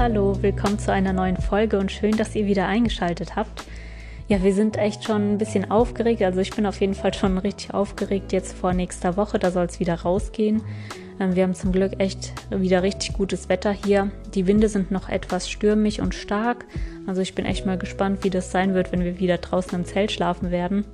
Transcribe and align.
hallo, 0.00 0.34
willkommen 0.40 0.78
zu 0.78 0.90
einer 0.90 1.12
neuen 1.12 1.36
Folge 1.36 1.78
und 1.78 1.92
schön, 1.92 2.16
dass 2.16 2.34
ihr 2.34 2.46
wieder 2.46 2.66
eingeschaltet 2.66 3.36
habt. 3.36 3.66
Ja, 4.28 4.42
wir 4.42 4.54
sind 4.54 4.78
echt 4.78 5.04
schon 5.04 5.34
ein 5.34 5.36
bisschen 5.36 5.70
aufgeregt. 5.70 6.22
Also 6.22 6.40
ich 6.40 6.52
bin 6.52 6.64
auf 6.64 6.80
jeden 6.80 6.94
Fall 6.94 7.12
schon 7.12 7.36
richtig 7.36 7.74
aufgeregt 7.74 8.32
jetzt 8.32 8.56
vor 8.56 8.72
nächster 8.72 9.18
Woche. 9.18 9.38
Da 9.38 9.50
soll 9.50 9.66
es 9.66 9.78
wieder 9.78 9.96
rausgehen. 9.96 10.62
Ähm, 11.20 11.36
wir 11.36 11.42
haben 11.42 11.52
zum 11.52 11.70
Glück 11.70 12.00
echt 12.00 12.32
wieder 12.48 12.82
richtig 12.82 13.12
gutes 13.12 13.50
Wetter 13.50 13.72
hier. 13.72 14.10
Die 14.32 14.46
Winde 14.46 14.70
sind 14.70 14.90
noch 14.90 15.10
etwas 15.10 15.50
stürmig 15.50 16.00
und 16.00 16.14
stark. 16.14 16.64
Also 17.06 17.20
ich 17.20 17.34
bin 17.34 17.44
echt 17.44 17.66
mal 17.66 17.76
gespannt, 17.76 18.24
wie 18.24 18.30
das 18.30 18.50
sein 18.50 18.72
wird, 18.72 18.92
wenn 18.92 19.04
wir 19.04 19.18
wieder 19.18 19.36
draußen 19.36 19.78
im 19.78 19.84
Zelt 19.84 20.12
schlafen 20.12 20.50
werden. 20.50 20.86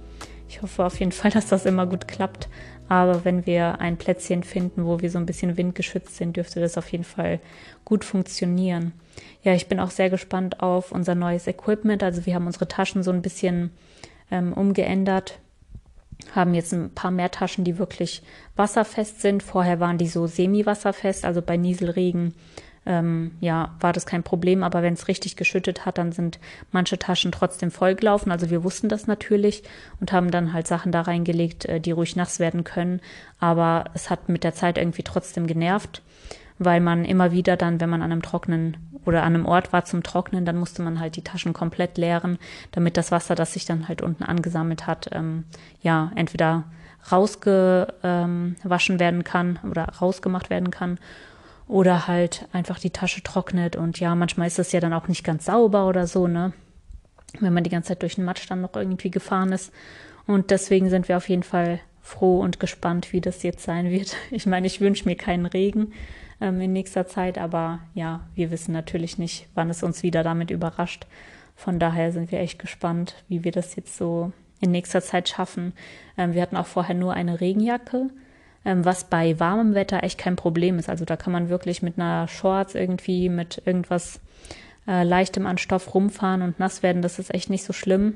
Ich 0.49 0.63
hoffe 0.63 0.85
auf 0.85 0.99
jeden 0.99 1.13
Fall, 1.13 1.31
dass 1.31 1.47
das 1.47 1.65
immer 1.65 1.87
gut 1.87 2.09
klappt. 2.09 2.49
Aber 2.89 3.25
wenn 3.25 3.47
wir 3.47 3.81
ein 3.81 3.97
Plätzchen 3.97 4.43
finden, 4.43 4.85
wo 4.85 5.01
wir 5.01 5.11
so 5.11 5.19
ein 5.19 5.27
bisschen 5.27 5.57
windgeschützt 5.57 6.17
sind, 6.17 6.37
dürfte 6.37 6.61
das 6.61 6.79
auf 6.79 6.91
jeden 6.93 7.05
Fall 7.05 7.41
gut 7.85 8.05
funktionieren. 8.05 8.93
Ja, 9.43 9.55
ich 9.55 9.67
bin 9.67 9.81
auch 9.81 9.91
sehr 9.91 10.11
gespannt 10.11 10.61
auf 10.61 10.93
unser 10.93 11.15
neues 11.15 11.47
Equipment. 11.47 12.03
Also 12.03 12.27
wir 12.27 12.35
haben 12.35 12.47
unsere 12.47 12.69
Taschen 12.69 13.03
so 13.03 13.11
ein 13.11 13.23
bisschen 13.23 13.71
ähm, 14.31 14.53
umgeändert, 14.53 15.39
haben 16.35 16.55
jetzt 16.55 16.73
ein 16.73 16.91
paar 16.91 17.11
mehr 17.11 17.31
Taschen, 17.31 17.65
die 17.65 17.79
wirklich 17.79 18.23
wasserfest 18.55 19.21
sind. 19.21 19.43
Vorher 19.43 19.81
waren 19.81 19.99
die 19.99 20.09
so 20.09 20.27
semi-wasserfest, 20.27 21.25
also 21.25 21.43
bei 21.43 21.57
Nieselregen 21.57 22.35
ähm, 22.87 23.33
ja, 23.41 23.75
war 23.81 23.93
das 23.93 24.07
kein 24.07 24.23
Problem. 24.23 24.63
Aber 24.63 24.83
wenn 24.83 24.95
es 24.95 25.09
richtig 25.09 25.37
geschüttet 25.37 25.85
hat, 25.85 25.99
dann 25.99 26.13
sind 26.13 26.39
manche 26.73 26.99
Taschen 26.99 27.33
trotzdem 27.33 27.71
vollgelaufen. 27.71 28.33
Also 28.33 28.51
wir 28.51 28.65
wussten 28.65 28.89
das 28.89 29.07
natürlich 29.07 29.63
und 30.01 30.13
haben 30.13 30.31
dann 30.31 30.53
halt 30.53 30.67
Sachen 30.67 30.93
da 30.93 31.03
reingelegt, 31.03 31.67
äh, 31.67 31.81
die 31.81 31.91
ruhig 31.91 32.17
nass 32.17 32.39
werden 32.39 32.65
können. 32.65 33.01
Aber 33.41 33.85
es 33.95 34.09
hat 34.09 34.29
mit 34.29 34.45
der 34.45 34.55
Zeit 34.55 34.79
irgendwie 34.79 35.03
trotzdem 35.03 35.47
genervt, 35.47 36.03
weil 36.59 36.81
man 36.81 37.05
immer 37.05 37.33
wieder 37.33 37.57
dann, 37.57 37.81
wenn 37.81 37.91
man 37.91 38.03
an 38.03 38.13
einem 38.13 38.23
trockenen 38.23 38.77
oder 39.05 39.23
an 39.23 39.35
einem 39.35 39.47
Ort 39.47 39.73
war 39.73 39.85
zum 39.85 40.03
Trocknen, 40.03 40.45
dann 40.45 40.57
musste 40.57 40.83
man 40.83 40.99
halt 41.01 41.17
die 41.17 41.23
Taschen 41.23 41.53
komplett 41.53 41.99
leeren, 41.99 42.39
damit 42.73 42.97
das 42.97 43.13
Wasser, 43.13 43.35
das 43.35 43.53
sich 43.53 43.65
dann 43.65 43.89
halt 43.89 44.03
unten 44.03 44.25
angesammelt 44.25 44.87
hat, 44.87 45.11
ähm, 45.13 45.45
ja, 45.81 46.11
entweder 46.17 46.65
rausgewaschen 47.13 48.57
ähm, 48.95 49.01
werden 49.01 49.23
kann 49.23 49.61
oder 49.71 49.85
rausgemacht 49.85 50.51
werden 50.51 50.73
kann 50.73 50.99
oder 51.69 52.07
halt 52.07 52.47
einfach 52.53 52.79
die 52.79 52.91
Tasche 52.91 53.23
trocknet 53.23 53.77
und 53.77 53.99
ja, 53.99 54.15
manchmal 54.15 54.47
ist 54.47 54.59
es 54.59 54.73
ja 54.73 54.81
dann 54.81 54.93
auch 54.93 55.09
nicht 55.09 55.25
ganz 55.25 55.47
sauber 55.47 55.87
oder 55.89 56.07
so, 56.07 56.27
ne? 56.27 56.53
Wenn 57.41 57.53
man 57.53 57.65
die 57.65 57.71
ganze 57.71 57.89
Zeit 57.89 58.03
durch 58.03 58.15
den 58.15 58.25
Matsch 58.25 58.49
dann 58.49 58.61
noch 58.61 58.75
irgendwie 58.75 59.11
gefahren 59.11 59.53
ist. 59.53 59.73
Und 60.27 60.51
deswegen 60.51 60.89
sind 60.89 61.09
wir 61.09 61.17
auf 61.17 61.29
jeden 61.29 61.43
Fall 61.43 61.81
froh 62.01 62.41
und 62.41 62.61
gespannt, 62.61 63.13
wie 63.13 63.21
das 63.21 63.43
jetzt 63.43 63.65
sein 63.65 63.91
wird. 63.91 64.17
Ich 64.31 64.47
meine, 64.47 64.67
ich 64.67 64.81
wünsche 64.81 65.05
mir 65.05 65.17
keinen 65.17 65.47
Regen 65.47 65.93
ähm, 66.41 66.61
in 66.61 66.73
nächster 66.73 67.07
Zeit, 67.07 67.37
aber 67.37 67.81
ja, 67.95 68.21
wir 68.35 68.51
wissen 68.51 68.73
natürlich 68.73 69.19
nicht, 69.19 69.49
wann 69.55 69.71
es 69.71 69.83
uns 69.83 70.03
wieder 70.03 70.23
damit 70.23 70.51
überrascht. 70.51 71.07
Von 71.57 71.79
daher 71.79 72.13
sind 72.13 72.31
wir 72.31 72.41
echt 72.41 72.59
gespannt, 72.59 73.25
wie 73.29 73.43
wir 73.43 73.53
das 73.53 73.77
jetzt 73.77 73.97
so 73.97 74.33
in 74.61 74.71
nächster 74.71 75.03
Zeit 75.03 75.29
schaffen. 75.29 75.73
Ähm, 76.17 76.33
wir 76.33 76.43
hatten 76.43 76.57
auch 76.57 76.67
vorher 76.67 76.95
nur 76.95 77.13
eine 77.13 77.41
Regenjacke 77.41 78.11
was 78.67 79.05
bei 79.05 79.39
warmem 79.39 79.75
Wetter 79.75 80.03
echt 80.03 80.19
kein 80.19 80.37
Problem 80.37 80.79
ist. 80.79 80.89
Also 80.89 81.05
da 81.05 81.17
kann 81.17 81.33
man 81.33 81.49
wirklich 81.49 81.83
mit 81.83 81.99
einer 81.99 82.27
Shorts 82.29 82.75
irgendwie, 82.75 83.29
mit 83.29 83.63
irgendwas 83.65 84.21
äh, 84.89 85.05
leichtem 85.05 85.47
an 85.47 85.59
Stoff 85.59 85.95
rumfahren 85.95 86.43
und 86.43 86.59
nass 86.59 86.83
werden. 86.83 87.03
Das 87.03 87.19
ist 87.19 87.33
echt 87.33 87.51
nicht 87.51 87.65
so 87.65 87.73
schlimm. 87.73 88.15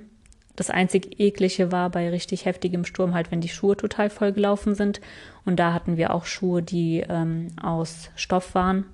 Das 0.57 0.69
einzig 0.69 1.21
eklige 1.21 1.73
war 1.73 1.89
bei 1.91 2.11
richtig 2.11 2.45
heftigem 2.45 2.85
Sturm 2.85 3.15
halt, 3.15 3.31
wenn 3.31 3.41
die 3.41 3.49
Schuhe 3.49 3.77
total 3.77 4.11
vollgelaufen 4.11 4.75
sind. 4.75 5.01
Und 5.45 5.57
da 5.57 5.73
hatten 5.73 5.97
wir 5.97 6.13
auch 6.13 6.25
Schuhe, 6.25 6.63
die 6.63 7.05
ähm, 7.09 7.49
aus 7.63 8.11
Stoff 8.17 8.55
waren 8.55 8.85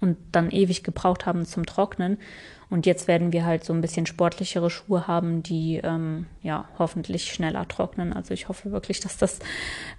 und 0.00 0.16
dann 0.32 0.50
ewig 0.50 0.82
gebraucht 0.82 1.26
haben 1.26 1.44
zum 1.44 1.66
Trocknen. 1.66 2.18
Und 2.70 2.86
jetzt 2.86 3.08
werden 3.08 3.32
wir 3.32 3.44
halt 3.44 3.64
so 3.64 3.72
ein 3.72 3.80
bisschen 3.80 4.06
sportlichere 4.06 4.70
Schuhe 4.70 5.08
haben, 5.08 5.42
die 5.42 5.80
ähm, 5.82 6.26
ja 6.40 6.68
hoffentlich 6.78 7.32
schneller 7.32 7.66
trocknen. 7.66 8.12
Also 8.12 8.32
ich 8.32 8.48
hoffe 8.48 8.70
wirklich, 8.70 9.00
dass 9.00 9.18
das 9.18 9.40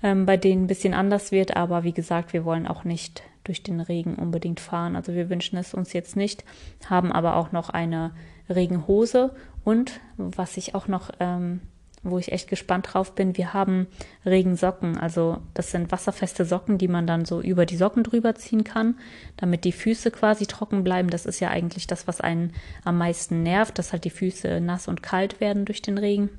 ähm, 0.01 0.25
bei 0.25 0.37
denen 0.37 0.63
ein 0.63 0.67
bisschen 0.67 0.93
anders 0.93 1.31
wird. 1.33 1.57
Aber 1.57 1.83
wie 1.83 1.91
gesagt, 1.91 2.31
wir 2.31 2.45
wollen 2.45 2.67
auch 2.67 2.85
nicht 2.85 3.23
durch 3.43 3.61
den 3.61 3.81
Regen 3.81 4.15
unbedingt 4.15 4.61
fahren. 4.61 4.95
Also 4.95 5.13
wir 5.13 5.29
wünschen 5.29 5.57
es 5.57 5.73
uns 5.73 5.93
jetzt 5.93 6.15
nicht, 6.15 6.45
haben 6.85 7.11
aber 7.11 7.35
auch 7.35 7.51
noch 7.51 7.69
eine 7.69 8.11
Regenhose 8.49 9.35
und 9.63 9.99
was 10.17 10.57
ich 10.57 10.75
auch 10.75 10.87
noch 10.87 11.11
ähm, 11.19 11.61
wo 12.03 12.17
ich 12.17 12.31
echt 12.31 12.49
gespannt 12.49 12.89
drauf 12.91 13.13
bin. 13.13 13.37
Wir 13.37 13.53
haben 13.53 13.87
Regensocken, 14.25 14.97
also 14.97 15.37
das 15.53 15.71
sind 15.71 15.91
wasserfeste 15.91 16.45
Socken, 16.45 16.77
die 16.77 16.87
man 16.87 17.05
dann 17.05 17.25
so 17.25 17.41
über 17.41 17.65
die 17.65 17.77
Socken 17.77 18.03
drüber 18.03 18.35
ziehen 18.35 18.63
kann, 18.63 18.95
damit 19.37 19.65
die 19.65 19.71
Füße 19.71 20.09
quasi 20.11 20.47
trocken 20.47 20.83
bleiben. 20.83 21.09
Das 21.09 21.25
ist 21.25 21.39
ja 21.39 21.49
eigentlich 21.49 21.87
das, 21.87 22.07
was 22.07 22.21
einen 22.21 22.53
am 22.83 22.97
meisten 22.97 23.43
nervt, 23.43 23.77
dass 23.77 23.91
halt 23.91 24.03
die 24.03 24.09
Füße 24.09 24.61
nass 24.61 24.87
und 24.87 25.03
kalt 25.03 25.39
werden 25.39 25.65
durch 25.65 25.81
den 25.81 25.97
Regen. 25.97 26.29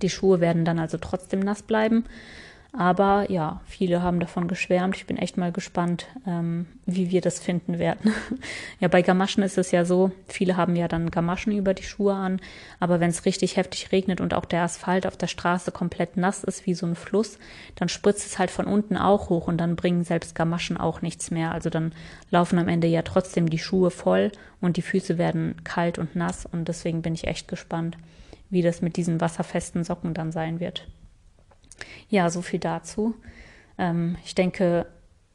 Die 0.00 0.10
Schuhe 0.10 0.40
werden 0.40 0.64
dann 0.64 0.78
also 0.78 0.96
trotzdem 0.96 1.40
nass 1.40 1.62
bleiben. 1.62 2.04
Aber 2.72 3.28
ja, 3.30 3.60
viele 3.66 4.00
haben 4.00 4.20
davon 4.20 4.46
geschwärmt. 4.46 4.94
Ich 4.96 5.06
bin 5.06 5.16
echt 5.16 5.36
mal 5.36 5.50
gespannt, 5.50 6.06
ähm, 6.24 6.66
wie 6.86 7.10
wir 7.10 7.20
das 7.20 7.40
finden 7.40 7.80
werden. 7.80 8.14
ja, 8.80 8.86
bei 8.86 9.02
Gamaschen 9.02 9.42
ist 9.42 9.58
es 9.58 9.72
ja 9.72 9.84
so, 9.84 10.12
viele 10.28 10.56
haben 10.56 10.76
ja 10.76 10.86
dann 10.86 11.10
Gamaschen 11.10 11.52
über 11.52 11.74
die 11.74 11.82
Schuhe 11.82 12.14
an. 12.14 12.40
Aber 12.78 13.00
wenn 13.00 13.10
es 13.10 13.24
richtig 13.24 13.56
heftig 13.56 13.90
regnet 13.90 14.20
und 14.20 14.34
auch 14.34 14.44
der 14.44 14.62
Asphalt 14.62 15.04
auf 15.04 15.16
der 15.16 15.26
Straße 15.26 15.72
komplett 15.72 16.16
nass 16.16 16.44
ist 16.44 16.64
wie 16.64 16.74
so 16.74 16.86
ein 16.86 16.94
Fluss, 16.94 17.38
dann 17.74 17.88
spritzt 17.88 18.26
es 18.26 18.38
halt 18.38 18.52
von 18.52 18.66
unten 18.66 18.96
auch 18.96 19.30
hoch 19.30 19.48
und 19.48 19.58
dann 19.58 19.74
bringen 19.74 20.04
selbst 20.04 20.36
Gamaschen 20.36 20.76
auch 20.76 21.02
nichts 21.02 21.32
mehr. 21.32 21.50
Also 21.50 21.70
dann 21.70 21.92
laufen 22.30 22.58
am 22.58 22.68
Ende 22.68 22.86
ja 22.86 23.02
trotzdem 23.02 23.50
die 23.50 23.58
Schuhe 23.58 23.90
voll 23.90 24.30
und 24.60 24.76
die 24.76 24.82
Füße 24.82 25.18
werden 25.18 25.56
kalt 25.64 25.98
und 25.98 26.14
nass. 26.14 26.46
Und 26.46 26.68
deswegen 26.68 27.02
bin 27.02 27.14
ich 27.14 27.26
echt 27.26 27.48
gespannt, 27.48 27.98
wie 28.48 28.62
das 28.62 28.80
mit 28.80 28.96
diesen 28.96 29.20
wasserfesten 29.20 29.82
Socken 29.82 30.14
dann 30.14 30.30
sein 30.30 30.60
wird. 30.60 30.86
Ja, 32.08 32.30
so 32.30 32.42
viel 32.42 32.58
dazu. 32.58 33.14
Ähm, 33.78 34.16
ich 34.24 34.34
denke, 34.34 34.86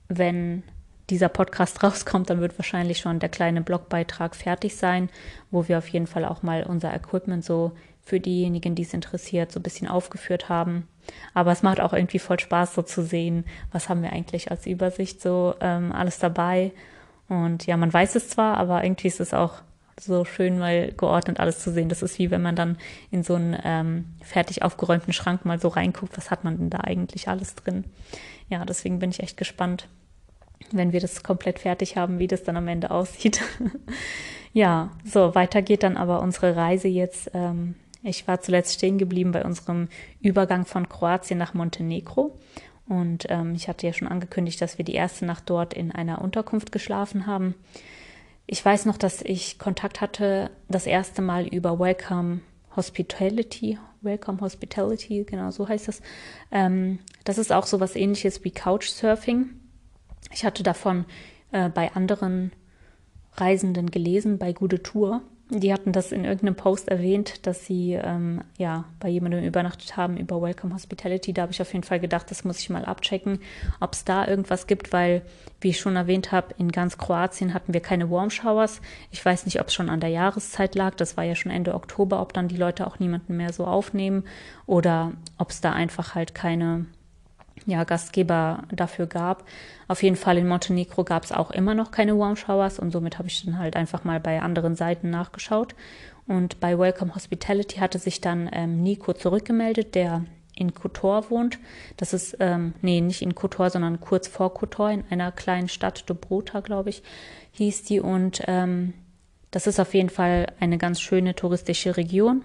wenn 0.08 0.64
dieser 1.10 1.30
Podcast 1.30 1.84
rauskommt, 1.84 2.30
dann 2.30 2.42
wird 2.42 2.58
wahrscheinlich 2.58 3.00
schon 3.00 3.20
der 3.20 3.30
kleine 3.30 3.62
Blogbeitrag 3.62 4.36
fertig 4.36 4.76
sein, 4.76 5.10
wo 5.52 5.68
wir 5.68 5.78
auf 5.78 5.88
jeden 5.88 6.08
Fall 6.08 6.26
auch 6.26 6.44
mal 6.44 6.64
unser 6.64 6.94
Equipment 6.94 7.44
so 7.44 7.72
für 8.02 8.20
diejenigen, 8.20 8.76
die 8.76 8.84
es 8.84 8.94
interessiert, 8.94 9.52
so 9.52 9.60
ein 9.60 9.64
bisschen 9.64 9.88
aufgeführt 9.88 10.48
haben. 10.48 10.88
Aber 11.34 11.52
es 11.52 11.64
macht 11.64 11.80
auch 11.80 11.94
irgendwie 11.94 12.20
voll 12.20 12.40
Spaß, 12.40 12.76
so 12.76 12.84
zu 12.84 13.04
sehen, 13.04 13.46
was 13.72 13.90
haben 13.90 14.04
wir 14.04 14.14
eigentlich 14.14 14.52
als 14.52 14.68
Übersicht 14.68 15.22
so 15.22 15.56
ähm, 15.60 15.92
alles 15.92 16.20
dabei. 16.20 16.72
Und 17.28 17.66
ja, 17.66 17.78
man 17.78 17.92
weiß 17.92 18.16
es 18.16 18.30
zwar, 18.30 18.58
aber 18.58 18.84
irgendwie 18.84 19.08
ist 19.08 19.20
es 19.20 19.34
auch 19.34 19.62
so 20.00 20.26
schön 20.26 20.60
mal 20.60 20.92
geordnet 20.92 21.40
alles 21.40 21.60
zu 21.60 21.72
sehen. 21.72 21.90
Das 21.90 22.02
ist 22.02 22.20
wie 22.20 22.32
wenn 22.32 22.42
man 22.42 22.56
dann 22.56 22.78
in 23.12 23.24
so 23.24 23.36
einen 23.36 23.58
ähm, 23.64 24.06
fertig 24.22 24.64
aufgeräumten 24.64 25.14
Schrank 25.14 25.46
mal 25.46 25.60
so 25.60 25.70
reinguckt, 25.70 26.18
was 26.18 26.32
hat 26.32 26.44
man 26.44 26.58
denn 26.58 26.70
da 26.70 26.80
eigentlich 26.82 27.28
alles 27.28 27.56
drin. 27.56 27.86
Ja, 28.50 28.66
deswegen 28.66 29.00
bin 29.00 29.10
ich 29.10 29.22
echt 29.22 29.38
gespannt, 29.38 29.88
wenn 30.72 30.92
wir 30.92 31.00
das 31.00 31.24
komplett 31.24 31.60
fertig 31.60 31.98
haben, 31.98 32.20
wie 32.20 32.28
das 32.28 32.44
dann 32.44 32.58
am 32.58 32.68
Ende 32.68 32.92
aussieht. 32.92 33.42
ja, 34.54 34.92
so, 35.06 35.34
weiter 35.36 35.62
geht 35.62 35.84
dann 35.84 35.98
aber 35.98 36.22
unsere 36.22 36.56
Reise 36.56 36.88
jetzt. 36.88 37.32
Ähm, 37.34 37.76
ich 38.04 38.28
war 38.28 38.42
zuletzt 38.42 38.76
stehen 38.76 38.98
geblieben 38.98 39.32
bei 39.32 39.44
unserem 39.44 39.88
Übergang 40.22 40.66
von 40.66 40.90
Kroatien 40.90 41.40
nach 41.40 41.54
Montenegro. 41.54 42.38
Und 42.88 43.26
ähm, 43.30 43.56
ich 43.56 43.68
hatte 43.68 43.88
ja 43.88 43.94
schon 43.94 44.08
angekündigt, 44.08 44.62
dass 44.62 44.78
wir 44.78 44.86
die 44.86 44.94
erste 44.94 45.26
Nacht 45.26 45.44
dort 45.48 45.74
in 45.74 45.92
einer 45.92 46.22
Unterkunft 46.22 46.72
geschlafen 46.72 47.26
haben. 47.26 47.56
Ich 48.48 48.64
weiß 48.64 48.86
noch, 48.86 48.98
dass 48.98 49.22
ich 49.22 49.58
Kontakt 49.58 50.02
hatte 50.02 50.52
das 50.70 50.86
erste 50.86 51.22
Mal 51.22 51.48
über 51.48 51.80
Welcome 51.80 52.42
Hospitality. 52.76 53.80
Welcome 54.02 54.40
Hospitality, 54.42 55.24
genau 55.24 55.50
so 55.50 55.68
heißt 55.68 55.88
das. 55.88 56.02
Ähm, 56.52 57.00
das 57.24 57.40
ist 57.40 57.52
auch 57.52 57.66
so 57.66 57.80
was 57.80 57.96
ähnliches 57.96 58.44
wie 58.44 58.52
Couchsurfing. 58.52 59.50
Ich 60.32 60.46
hatte 60.46 60.62
davon 60.62 61.06
äh, 61.52 61.70
bei 61.70 61.92
anderen 61.96 62.52
Reisenden 63.34 63.90
gelesen, 63.90 64.38
bei 64.38 64.54
Gute 64.54 64.84
Tour. 64.84 65.24
Die 65.50 65.72
hatten 65.72 65.92
das 65.92 66.12
in 66.12 66.26
irgendeinem 66.26 66.56
Post 66.56 66.88
erwähnt, 66.88 67.46
dass 67.46 67.68
sie 67.68 67.94
ähm, 67.94 68.42
ja 68.58 68.86
bei 69.00 69.10
jemandem 69.10 69.44
übernachtet 69.44 69.96
haben 69.96 70.18
über 70.18 70.42
Welcome 70.42 70.74
Hospitality. 70.74 71.34
Da 71.34 71.44
habe 71.44 71.52
ich 71.52 71.62
auf 71.62 71.72
jeden 71.72 71.84
Fall 71.84 72.00
gedacht, 72.00 72.32
das 72.32 72.44
muss 72.44 72.60
ich 72.60 72.72
mal 72.72 72.84
abchecken, 72.84 73.40
ob 73.80 73.94
es 73.94 74.04
da 74.04 74.28
irgendwas 74.28 74.66
gibt, 74.66 74.92
weil, 74.92 75.22
wie 75.62 75.70
ich 75.70 75.80
schon 75.80 75.96
erwähnt 75.98 76.32
habe, 76.32 76.56
in 76.58 76.72
ganz 76.72 76.98
Kroatien 76.98 77.54
hatten 77.54 77.74
wir 77.74 77.82
keine 77.82 78.10
Warm 78.10 78.32
Showers. 78.32 78.82
Ich 79.12 79.24
weiß 79.24 79.46
nicht, 79.46 79.62
ob 79.62 79.68
es 79.68 79.76
schon 79.76 79.92
an 79.92 80.00
der 80.00 80.10
Jahreszeit 80.10 80.74
lag. 80.74 80.96
Das 80.96 81.16
war 81.16 81.24
ja 81.24 81.36
schon 81.36 81.52
Ende 81.52 81.76
Oktober, 81.76 82.22
ob 82.22 82.34
dann 82.34 82.48
die 82.48 82.58
Leute 82.58 82.88
auch 82.88 82.98
niemanden 82.98 83.38
mehr 83.38 83.54
so 83.54 83.66
aufnehmen 83.66 84.24
oder 84.66 85.12
ob 85.38 85.52
es 85.52 85.62
da 85.62 85.74
einfach 85.74 86.16
halt 86.16 86.34
keine 86.34 86.88
ja, 87.66 87.84
Gastgeber 87.84 88.64
dafür 88.72 89.08
gab. 89.08 89.46
Auf 89.88 90.04
jeden 90.04 90.16
Fall 90.16 90.38
in 90.38 90.48
Montenegro 90.48 91.04
gab 91.04 91.24
es 91.24 91.32
auch 91.32 91.52
immer 91.52 91.74
noch 91.74 91.92
keine 91.92 92.18
Warm 92.18 92.36
Showers 92.36 92.80
und 92.80 92.92
somit 92.92 93.18
habe 93.18 93.28
ich 93.28 93.44
dann 93.46 93.58
halt 93.58 93.76
einfach 93.76 94.04
mal 94.04 94.20
bei 94.20 94.42
anderen 94.42 94.76
Seiten 94.76 95.10
nachgeschaut. 95.10 95.76
Und 96.28 96.60
bei 96.60 96.78
Welcome 96.78 97.14
Hospitality 97.14 97.78
hatte 97.78 98.00
sich 98.00 98.22
dann 98.22 98.50
ähm, 98.52 98.82
Nico 98.82 99.14
zurückgemeldet, 99.14 99.94
der 99.96 100.26
in 100.56 100.74
Kotor 100.74 101.30
wohnt. 101.30 101.60
Das 101.98 102.14
ist, 102.14 102.38
ähm, 102.40 102.74
nee, 102.82 103.02
nicht 103.02 103.22
in 103.22 103.36
Kotor, 103.36 103.70
sondern 103.70 104.00
kurz 104.00 104.28
vor 104.28 104.54
Kotor, 104.54 104.90
in 104.90 105.04
einer 105.10 105.32
kleinen 105.32 105.70
Stadt, 105.70 106.10
Dobrota, 106.10 106.62
glaube 106.62 106.90
ich, 106.90 107.04
hieß 107.52 107.84
die. 107.84 108.00
Und 108.00 108.42
ähm, 108.48 108.94
das 109.52 109.68
ist 109.68 109.80
auf 109.80 109.94
jeden 109.94 110.10
Fall 110.10 110.48
eine 110.60 110.78
ganz 110.78 111.02
schöne 111.02 111.36
touristische 111.36 111.98
Region. 111.98 112.44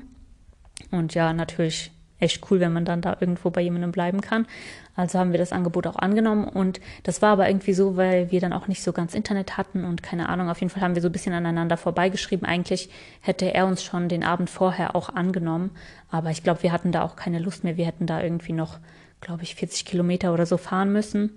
Und 0.91 1.15
ja, 1.15 1.33
natürlich 1.33 1.93
echt 2.21 2.51
cool, 2.51 2.61
wenn 2.61 2.73
man 2.73 2.85
dann 2.85 3.01
da 3.01 3.17
irgendwo 3.21 3.51
bei 3.51 3.61
jemandem 3.61 3.93
bleiben 3.93 4.21
kann. 4.21 4.47
Also 4.95 5.19
haben 5.19 5.33
wir 5.33 5.39
das 5.39 5.53
Angebot 5.53 5.87
auch 5.87 5.97
angenommen 5.97 6.45
und 6.45 6.81
das 7.03 7.23
war 7.23 7.33
aber 7.33 7.49
irgendwie 7.49 7.73
so, 7.73 7.97
weil 7.97 8.31
wir 8.31 8.41
dann 8.41 8.53
auch 8.53 8.69
nicht 8.69 8.83
so 8.83 8.93
ganz 8.93 9.15
Internet 9.15 9.57
hatten 9.57 9.85
und 9.85 10.03
keine 10.03 10.29
Ahnung, 10.29 10.51
auf 10.51 10.61
jeden 10.61 10.71
Fall 10.71 10.83
haben 10.83 10.95
wir 10.95 11.03
so 11.03 11.09
ein 11.09 11.13
bisschen 11.13 11.33
aneinander 11.33 11.77
vorbeigeschrieben. 11.77 12.47
Eigentlich 12.47 12.91
hätte 13.21 13.53
er 13.55 13.67
uns 13.67 13.83
schon 13.83 14.09
den 14.09 14.25
Abend 14.25 14.51
vorher 14.51 14.95
auch 14.95 15.09
angenommen, 15.09 15.71
aber 16.11 16.31
ich 16.31 16.43
glaube, 16.43 16.63
wir 16.63 16.73
hatten 16.73 16.93
da 16.93 17.03
auch 17.03 17.17
keine 17.17 17.39
Lust 17.39 17.65
mehr. 17.65 17.77
Wir 17.77 17.87
hätten 17.87 18.07
da 18.07 18.23
irgendwie 18.23 18.53
noch, 18.53 18.79
glaube 19.21 19.43
ich, 19.43 19.55
40 19.55 19.85
Kilometer 19.85 20.35
oder 20.35 20.47
so 20.47 20.59
fahren 20.59 20.93
müssen 20.93 21.31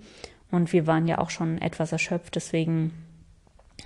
und 0.50 0.72
wir 0.72 0.86
waren 0.86 1.08
ja 1.08 1.18
auch 1.18 1.30
schon 1.30 1.60
etwas 1.60 1.92
erschöpft, 1.92 2.36
deswegen 2.36 2.92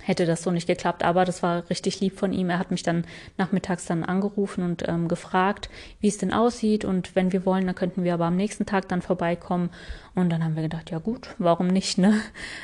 hätte 0.03 0.25
das 0.25 0.43
so 0.43 0.51
nicht 0.51 0.67
geklappt. 0.67 1.03
Aber 1.03 1.25
das 1.25 1.43
war 1.43 1.69
richtig 1.69 1.99
lieb 1.99 2.17
von 2.17 2.33
ihm. 2.33 2.49
Er 2.49 2.59
hat 2.59 2.71
mich 2.71 2.83
dann 2.83 3.05
nachmittags 3.37 3.85
dann 3.85 4.03
angerufen 4.03 4.63
und 4.63 4.87
ähm, 4.87 5.07
gefragt, 5.07 5.69
wie 5.99 6.07
es 6.07 6.17
denn 6.17 6.33
aussieht. 6.33 6.85
Und 6.85 7.15
wenn 7.15 7.31
wir 7.31 7.45
wollen, 7.45 7.65
dann 7.65 7.75
könnten 7.75 8.03
wir 8.03 8.13
aber 8.13 8.25
am 8.25 8.35
nächsten 8.35 8.65
Tag 8.65 8.87
dann 8.89 9.01
vorbeikommen. 9.01 9.69
Und 10.15 10.29
dann 10.29 10.43
haben 10.43 10.55
wir 10.55 10.63
gedacht, 10.63 10.89
ja 10.91 10.99
gut, 10.99 11.35
warum 11.37 11.67
nicht, 11.67 11.97
ne? 11.97 12.13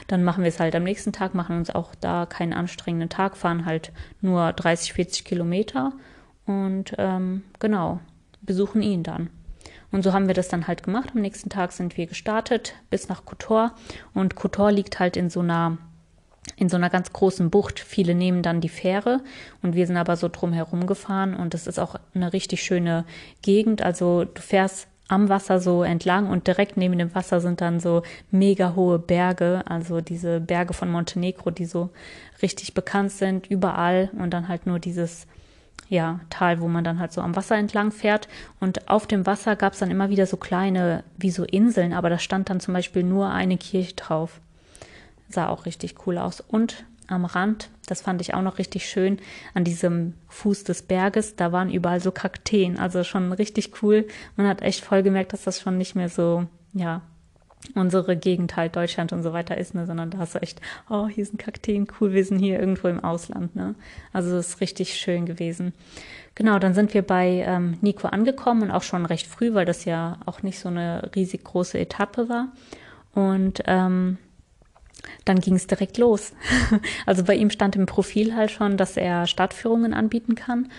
Dann 0.08 0.24
machen 0.24 0.44
wir 0.44 0.50
es 0.50 0.60
halt 0.60 0.76
am 0.76 0.84
nächsten 0.84 1.14
Tag, 1.14 1.36
machen 1.36 1.58
uns 1.58 1.70
auch 1.70 1.96
da 1.96 2.26
keinen 2.26 2.54
anstrengenden 2.54 3.10
Tag, 3.10 3.38
fahren 3.38 3.66
halt 3.66 3.92
nur 4.22 4.52
30, 4.54 4.94
40 4.94 5.26
Kilometer 5.26 5.94
und 6.46 6.94
ähm, 6.98 7.44
genau, 7.60 8.00
besuchen 8.42 8.82
ihn 8.82 9.04
dann. 9.04 9.30
Und 9.92 10.04
so 10.04 10.14
haben 10.14 10.28
wir 10.28 10.34
das 10.34 10.50
dann 10.50 10.68
halt 10.68 10.84
gemacht. 10.84 11.12
Am 11.14 11.22
nächsten 11.22 11.50
Tag 11.50 11.72
sind 11.72 11.98
wir 11.98 12.08
gestartet 12.08 12.76
bis 12.90 13.08
nach 13.08 13.26
Kotor. 13.26 13.74
Und 14.14 14.36
Kotor 14.36 14.72
liegt 14.72 15.00
halt 15.00 15.16
in 15.16 15.30
so 15.30 15.40
einer 15.40 15.78
in 16.58 16.70
so 16.70 16.78
einer 16.78 16.90
ganz 16.90 17.12
großen 17.12 17.50
Bucht. 17.50 17.80
Viele 17.80 18.16
nehmen 18.16 18.42
dann 18.42 18.62
die 18.62 18.70
Fähre 18.70 19.22
und 19.62 19.76
wir 19.76 19.88
sind 19.88 19.98
aber 19.98 20.16
so 20.16 20.30
drumherum 20.30 20.88
gefahren 20.88 21.36
und 21.36 21.54
es 21.54 21.68
ist 21.68 21.80
auch 21.80 21.96
eine 22.14 22.34
richtig 22.34 22.64
schöne 22.64 23.06
Gegend. 23.42 23.82
Also 23.82 24.26
du 24.26 24.42
fährst 24.42 24.88
am 25.08 25.30
Wasser 25.30 25.60
so 25.60 25.84
entlang 25.84 26.30
und 26.30 26.48
direkt 26.48 26.78
neben 26.78 26.98
dem 26.98 27.14
Wasser 27.14 27.40
sind 27.40 27.62
dann 27.62 27.80
so 27.80 28.02
mega 28.32 28.74
hohe 28.76 28.98
Berge, 28.98 29.64
also 29.68 30.02
diese 30.02 30.40
Berge 30.40 30.74
von 30.74 30.90
Montenegro, 30.90 31.52
die 31.52 31.66
so 31.66 31.92
richtig 32.42 32.74
bekannt 32.74 33.12
sind, 33.12 33.48
überall 33.48 34.10
und 34.18 34.32
dann 34.32 34.48
halt 34.48 34.66
nur 34.66 34.80
dieses 34.80 35.28
ja, 35.88 36.22
Tal, 36.32 36.62
wo 36.62 36.68
man 36.68 36.84
dann 36.84 36.98
halt 37.00 37.12
so 37.12 37.22
am 37.22 37.36
Wasser 37.36 37.58
entlang 37.58 37.92
fährt. 37.92 38.28
Und 38.60 38.90
auf 38.90 39.06
dem 39.06 39.28
Wasser 39.28 39.56
gab 39.56 39.74
es 39.74 39.80
dann 39.80 39.92
immer 39.92 40.10
wieder 40.10 40.26
so 40.26 40.36
kleine, 40.36 41.04
wie 41.18 41.30
so 41.30 41.44
Inseln, 41.44 41.94
aber 41.94 42.10
da 42.10 42.18
stand 42.18 42.50
dann 42.50 42.60
zum 42.60 42.74
Beispiel 42.74 43.04
nur 43.04 43.30
eine 43.30 43.58
Kirche 43.58 43.94
drauf 43.94 44.42
sah 45.30 45.50
auch 45.50 45.66
richtig 45.66 45.96
cool 46.06 46.18
aus. 46.18 46.42
Und 46.42 46.86
am 47.08 47.26
Rand, 47.26 47.70
das 47.88 48.02
fand 48.02 48.22
ich 48.22 48.34
auch 48.34 48.42
noch 48.42 48.58
richtig 48.58 48.90
schön, 48.90 49.20
an 49.54 49.64
diesem 49.64 50.14
Fuß 50.28 50.64
des 50.64 50.82
Berges, 50.82 51.36
da 51.36 51.52
waren 51.52 51.70
überall 51.70 52.00
so 52.00 52.12
Kakteen, 52.12 52.80
also 52.80 53.04
schon 53.04 53.32
richtig 53.32 53.84
cool. 53.84 54.08
Man 54.36 54.48
hat 54.48 54.62
echt 54.62 54.84
voll 54.84 55.04
gemerkt, 55.04 55.34
dass 55.34 55.44
das 55.44 55.62
schon 55.62 55.78
nicht 55.78 55.96
mehr 55.96 56.10
so, 56.10 56.48
ja, 56.74 57.02
unsere 57.74 58.16
Gegend 58.16 58.56
halt 58.56 58.76
Deutschland 58.76 59.12
und 59.12 59.24
so 59.24 59.34
weiter 59.34 59.58
ist, 59.58 59.74
ne, 59.74 59.88
sondern 59.88 60.12
da 60.12 60.20
hast 60.20 60.36
du 60.36 60.40
echt, 60.40 60.62
oh, 60.90 61.08
hier 61.08 61.26
sind 61.26 61.40
Kakteen, 61.40 61.88
cool, 62.00 62.14
wir 62.14 62.24
sind 62.24 62.40
hier 62.40 62.60
irgendwo 62.60 62.88
im 62.88 63.04
Ausland, 63.04 63.56
ne. 63.56 63.76
Also 64.14 64.32
das 64.36 64.50
ist 64.50 64.62
richtig 64.62 64.96
schön 64.96 65.26
gewesen. 65.26 65.74
Genau, 66.36 66.60
dann 66.60 66.74
sind 66.74 66.94
wir 66.94 67.02
bei 67.02 67.44
ähm, 67.46 67.78
Nico 67.82 68.08
angekommen 68.08 68.64
und 68.64 68.72
auch 68.72 68.84
schon 68.84 69.06
recht 69.06 69.26
früh, 69.26 69.54
weil 69.54 69.66
das 69.66 69.86
ja 69.86 70.20
auch 70.26 70.44
nicht 70.44 70.60
so 70.60 70.70
eine 70.70 71.12
riesig 71.16 71.44
große 71.44 71.80
Etappe 71.80 72.30
war. 72.30 72.50
Und 73.14 73.64
ähm, 73.66 74.18
dann 75.26 75.40
ging 75.40 75.56
es 75.56 75.68
direkt 75.68 75.98
los. 75.98 76.34
also 77.06 77.24
bei 77.24 77.36
ihm 77.36 77.50
stand 77.50 77.76
im 77.76 77.86
Profil 77.86 78.36
halt 78.36 78.52
schon, 78.52 78.78
dass 78.78 78.98
er 78.98 79.28
Stadtführungen 79.28 79.94
anbieten 79.94 80.36
kann. 80.36 80.70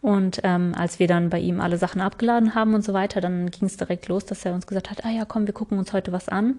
Und 0.00 0.40
ähm, 0.42 0.74
als 0.76 0.98
wir 0.98 1.06
dann 1.06 1.30
bei 1.30 1.38
ihm 1.38 1.60
alle 1.60 1.78
Sachen 1.78 2.00
abgeladen 2.00 2.56
haben 2.56 2.74
und 2.74 2.84
so 2.84 2.92
weiter, 2.92 3.20
dann 3.20 3.50
ging 3.50 3.66
es 3.66 3.76
direkt 3.76 4.08
los, 4.08 4.26
dass 4.26 4.44
er 4.44 4.52
uns 4.52 4.66
gesagt 4.66 4.90
hat, 4.90 5.04
ah 5.04 5.10
ja, 5.10 5.24
komm, 5.24 5.46
wir 5.46 5.54
gucken 5.54 5.78
uns 5.78 5.92
heute 5.92 6.10
was 6.10 6.28
an. 6.28 6.56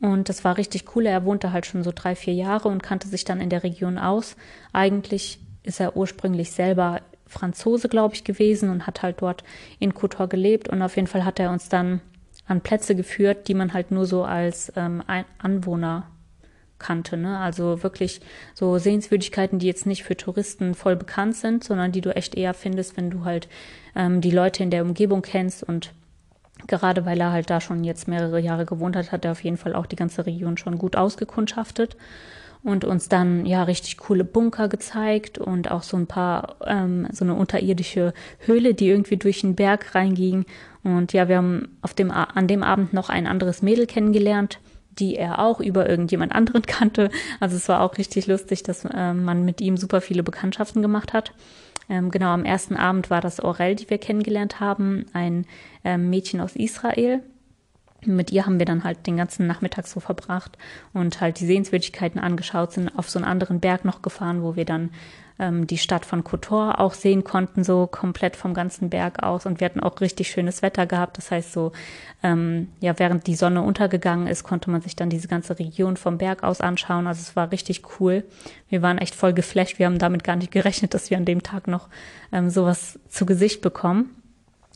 Und 0.00 0.28
das 0.28 0.42
war 0.42 0.56
richtig 0.56 0.96
cool. 0.96 1.06
Er 1.06 1.24
wohnte 1.24 1.52
halt 1.52 1.64
schon 1.64 1.84
so 1.84 1.92
drei, 1.94 2.16
vier 2.16 2.34
Jahre 2.34 2.68
und 2.68 2.82
kannte 2.82 3.06
sich 3.06 3.24
dann 3.24 3.40
in 3.40 3.50
der 3.50 3.62
Region 3.62 3.98
aus. 3.98 4.34
Eigentlich 4.72 5.38
ist 5.62 5.78
er 5.78 5.96
ursprünglich 5.96 6.50
selber 6.50 7.00
Franzose, 7.28 7.88
glaube 7.88 8.16
ich, 8.16 8.24
gewesen 8.24 8.68
und 8.68 8.88
hat 8.88 9.02
halt 9.02 9.22
dort 9.22 9.44
in 9.78 9.94
Kotor 9.94 10.28
gelebt. 10.28 10.68
Und 10.68 10.82
auf 10.82 10.96
jeden 10.96 11.06
Fall 11.06 11.24
hat 11.24 11.38
er 11.38 11.50
uns 11.52 11.68
dann 11.68 12.00
an 12.46 12.62
Plätze 12.62 12.96
geführt, 12.96 13.46
die 13.46 13.54
man 13.54 13.72
halt 13.72 13.92
nur 13.92 14.06
so 14.06 14.24
als 14.24 14.72
ähm, 14.74 15.04
Anwohner 15.38 16.08
kannte. 16.82 17.16
Ne? 17.16 17.38
Also 17.38 17.82
wirklich 17.82 18.20
so 18.54 18.76
Sehenswürdigkeiten, 18.76 19.58
die 19.58 19.66
jetzt 19.66 19.86
nicht 19.86 20.02
für 20.02 20.16
Touristen 20.16 20.74
voll 20.74 20.96
bekannt 20.96 21.36
sind, 21.36 21.64
sondern 21.64 21.92
die 21.92 22.00
du 22.00 22.14
echt 22.14 22.34
eher 22.34 22.52
findest, 22.52 22.96
wenn 22.96 23.10
du 23.10 23.24
halt 23.24 23.48
ähm, 23.96 24.20
die 24.20 24.30
Leute 24.30 24.62
in 24.62 24.70
der 24.70 24.82
Umgebung 24.82 25.22
kennst 25.22 25.62
und 25.62 25.92
gerade 26.66 27.06
weil 27.06 27.20
er 27.20 27.32
halt 27.32 27.50
da 27.50 27.60
schon 27.60 27.84
jetzt 27.84 28.08
mehrere 28.08 28.40
Jahre 28.40 28.66
gewohnt 28.66 28.96
hat, 28.96 29.12
hat 29.12 29.24
er 29.24 29.32
auf 29.32 29.42
jeden 29.42 29.56
Fall 29.56 29.74
auch 29.74 29.86
die 29.86 29.96
ganze 29.96 30.26
Region 30.26 30.56
schon 30.56 30.78
gut 30.78 30.96
ausgekundschaftet 30.96 31.96
und 32.62 32.84
uns 32.84 33.08
dann 33.08 33.46
ja 33.46 33.64
richtig 33.64 33.96
coole 33.96 34.24
Bunker 34.24 34.68
gezeigt 34.68 35.38
und 35.38 35.70
auch 35.70 35.82
so 35.82 35.96
ein 35.96 36.06
paar 36.06 36.56
ähm, 36.64 37.08
so 37.10 37.24
eine 37.24 37.34
unterirdische 37.34 38.12
Höhle, 38.40 38.74
die 38.74 38.88
irgendwie 38.88 39.16
durch 39.16 39.40
den 39.40 39.56
Berg 39.56 39.94
reinging 39.94 40.44
und 40.84 41.12
ja, 41.12 41.28
wir 41.28 41.36
haben 41.36 41.76
auf 41.80 41.94
dem 41.94 42.10
an 42.10 42.46
dem 42.48 42.62
Abend 42.62 42.92
noch 42.92 43.08
ein 43.08 43.26
anderes 43.26 43.62
Mädel 43.62 43.86
kennengelernt, 43.86 44.58
die 44.98 45.16
er 45.16 45.38
auch 45.38 45.60
über 45.60 45.88
irgendjemand 45.88 46.32
anderen 46.32 46.62
kannte. 46.66 47.10
Also 47.40 47.56
es 47.56 47.68
war 47.68 47.80
auch 47.80 47.98
richtig 47.98 48.26
lustig, 48.26 48.62
dass 48.62 48.84
äh, 48.84 49.14
man 49.14 49.44
mit 49.44 49.60
ihm 49.60 49.76
super 49.76 50.00
viele 50.00 50.22
Bekanntschaften 50.22 50.82
gemacht 50.82 51.12
hat. 51.12 51.32
Ähm, 51.88 52.10
genau, 52.10 52.28
am 52.28 52.44
ersten 52.44 52.76
Abend 52.76 53.10
war 53.10 53.20
das 53.20 53.40
Aurel, 53.40 53.74
die 53.74 53.90
wir 53.90 53.98
kennengelernt 53.98 54.60
haben, 54.60 55.06
ein 55.12 55.46
ähm, 55.84 56.10
Mädchen 56.10 56.40
aus 56.40 56.56
Israel. 56.56 57.22
Mit 58.04 58.32
ihr 58.32 58.46
haben 58.46 58.58
wir 58.58 58.66
dann 58.66 58.82
halt 58.82 59.06
den 59.06 59.16
ganzen 59.16 59.46
Nachmittag 59.46 59.86
so 59.86 60.00
verbracht 60.00 60.58
und 60.92 61.20
halt 61.20 61.38
die 61.38 61.46
Sehenswürdigkeiten 61.46 62.20
angeschaut, 62.20 62.72
sind 62.72 62.98
auf 62.98 63.08
so 63.08 63.18
einen 63.18 63.28
anderen 63.28 63.60
Berg 63.60 63.84
noch 63.84 64.02
gefahren, 64.02 64.42
wo 64.42 64.56
wir 64.56 64.64
dann 64.64 64.90
ähm, 65.42 65.66
die 65.66 65.76
Stadt 65.76 66.06
von 66.06 66.22
Kotor 66.22 66.78
auch 66.78 66.94
sehen 66.94 67.24
konnten, 67.24 67.64
so 67.64 67.88
komplett 67.88 68.36
vom 68.36 68.54
ganzen 68.54 68.90
Berg 68.90 69.24
aus. 69.24 69.44
Und 69.44 69.58
wir 69.58 69.64
hatten 69.64 69.80
auch 69.80 70.00
richtig 70.00 70.30
schönes 70.30 70.62
Wetter 70.62 70.86
gehabt. 70.86 71.18
Das 71.18 71.32
heißt, 71.32 71.52
so, 71.52 71.72
ähm, 72.22 72.68
ja, 72.80 72.96
während 72.98 73.26
die 73.26 73.34
Sonne 73.34 73.62
untergegangen 73.62 74.28
ist, 74.28 74.44
konnte 74.44 74.70
man 74.70 74.82
sich 74.82 74.94
dann 74.94 75.10
diese 75.10 75.26
ganze 75.26 75.58
Region 75.58 75.96
vom 75.96 76.16
Berg 76.16 76.44
aus 76.44 76.60
anschauen. 76.60 77.08
Also 77.08 77.20
es 77.20 77.34
war 77.34 77.50
richtig 77.50 77.82
cool. 77.98 78.22
Wir 78.68 78.82
waren 78.82 78.98
echt 78.98 79.16
voll 79.16 79.32
geflasht. 79.32 79.80
Wir 79.80 79.86
haben 79.86 79.98
damit 79.98 80.22
gar 80.22 80.36
nicht 80.36 80.52
gerechnet, 80.52 80.94
dass 80.94 81.10
wir 81.10 81.16
an 81.16 81.24
dem 81.24 81.42
Tag 81.42 81.66
noch 81.66 81.88
ähm, 82.30 82.48
sowas 82.48 83.00
zu 83.08 83.26
Gesicht 83.26 83.62
bekommen. 83.62 84.21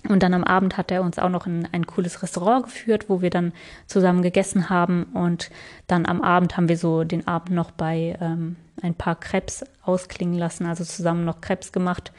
Und 0.09 0.23
dann 0.23 0.35
am 0.35 0.45
Abend 0.45 0.77
hat 0.77 0.91
er 0.91 1.03
uns 1.03 1.19
auch 1.19 1.29
noch 1.29 1.47
in 1.47 1.69
ein 1.73 1.87
cooles 1.87 2.23
Restaurant 2.23 2.65
geführt, 2.65 3.07
wo 3.09 3.23
wir 3.23 3.31
dann 3.31 3.53
zusammen 3.87 4.23
gegessen 4.23 4.71
haben. 4.71 5.05
Und 5.15 5.51
dann 5.87 6.07
am 6.07 6.23
Abend 6.23 6.57
haben 6.57 6.69
wir 6.69 6.79
so 6.79 7.05
den 7.05 7.27
Abend 7.27 7.51
noch 7.51 7.71
bei 7.71 8.17
ähm, 8.21 8.57
ein 8.83 8.95
paar 8.95 9.17
Krebs 9.17 9.65
ausklingen 9.83 10.39
lassen, 10.39 10.67
also 10.67 10.85
zusammen 10.85 11.25
noch 11.25 11.41
Krebs 11.41 11.73
gemacht. 11.73 12.13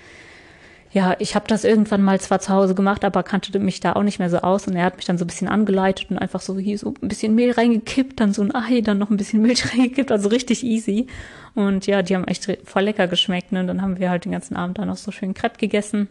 Ja, 0.91 1.15
ich 1.19 1.35
habe 1.35 1.47
das 1.47 1.65
irgendwann 1.65 2.01
mal 2.01 2.19
zwar 2.21 2.39
zu 2.39 2.53
Hause 2.53 2.73
gemacht, 2.73 3.03
aber 3.03 3.21
kannte 3.21 3.59
mich 3.59 3.81
da 3.81 3.93
auch 3.93 4.03
nicht 4.03 4.19
mehr 4.19 4.29
so 4.29 4.37
aus. 4.37 4.67
Und 4.67 4.75
er 4.75 4.85
hat 4.85 4.95
mich 4.95 5.05
dann 5.05 5.17
so 5.17 5.25
ein 5.25 5.27
bisschen 5.27 5.49
angeleitet 5.49 6.09
und 6.09 6.17
einfach 6.17 6.39
so 6.39 6.57
hier 6.57 6.77
so 6.77 6.93
ein 7.01 7.07
bisschen 7.07 7.35
Mehl 7.35 7.51
reingekippt, 7.51 8.19
dann 8.19 8.33
so 8.33 8.41
ein 8.41 8.55
Ei, 8.55 8.81
dann 8.81 8.97
noch 8.97 9.09
ein 9.09 9.17
bisschen 9.17 9.41
Milch 9.41 9.65
reingekippt, 9.73 10.11
also 10.11 10.29
richtig 10.29 10.63
easy. 10.63 11.07
Und 11.55 11.87
ja, 11.87 12.01
die 12.01 12.15
haben 12.15 12.23
echt 12.23 12.47
voll 12.63 12.83
lecker 12.83 13.07
geschmeckt. 13.07 13.51
Ne? 13.51 13.59
Und 13.59 13.67
dann 13.67 13.81
haben 13.81 13.99
wir 13.99 14.09
halt 14.09 14.25
den 14.25 14.31
ganzen 14.31 14.55
Abend 14.55 14.77
da 14.77 14.85
noch 14.85 14.97
so 14.97 15.11
schön 15.11 15.33
Crepe 15.33 15.57
gegessen. 15.57 16.07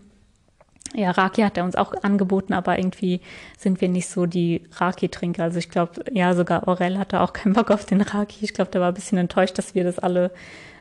Ja, 0.94 1.10
Raki 1.10 1.42
hat 1.42 1.58
er 1.58 1.64
uns 1.64 1.76
auch 1.76 1.92
angeboten, 2.02 2.52
aber 2.52 2.78
irgendwie 2.78 3.20
sind 3.58 3.80
wir 3.80 3.88
nicht 3.88 4.08
so 4.08 4.26
die 4.26 4.62
Raki-Trinker. 4.72 5.42
Also 5.42 5.58
ich 5.58 5.68
glaube, 5.68 6.04
ja, 6.12 6.34
sogar 6.34 6.68
Aurel 6.68 6.98
hatte 6.98 7.20
auch 7.20 7.32
keinen 7.32 7.52
Bock 7.54 7.70
auf 7.70 7.84
den 7.84 8.00
Raki. 8.00 8.44
Ich 8.44 8.54
glaube, 8.54 8.70
der 8.70 8.80
war 8.80 8.88
ein 8.88 8.94
bisschen 8.94 9.18
enttäuscht, 9.18 9.58
dass 9.58 9.74
wir 9.74 9.84
das 9.84 9.98
alle 9.98 10.30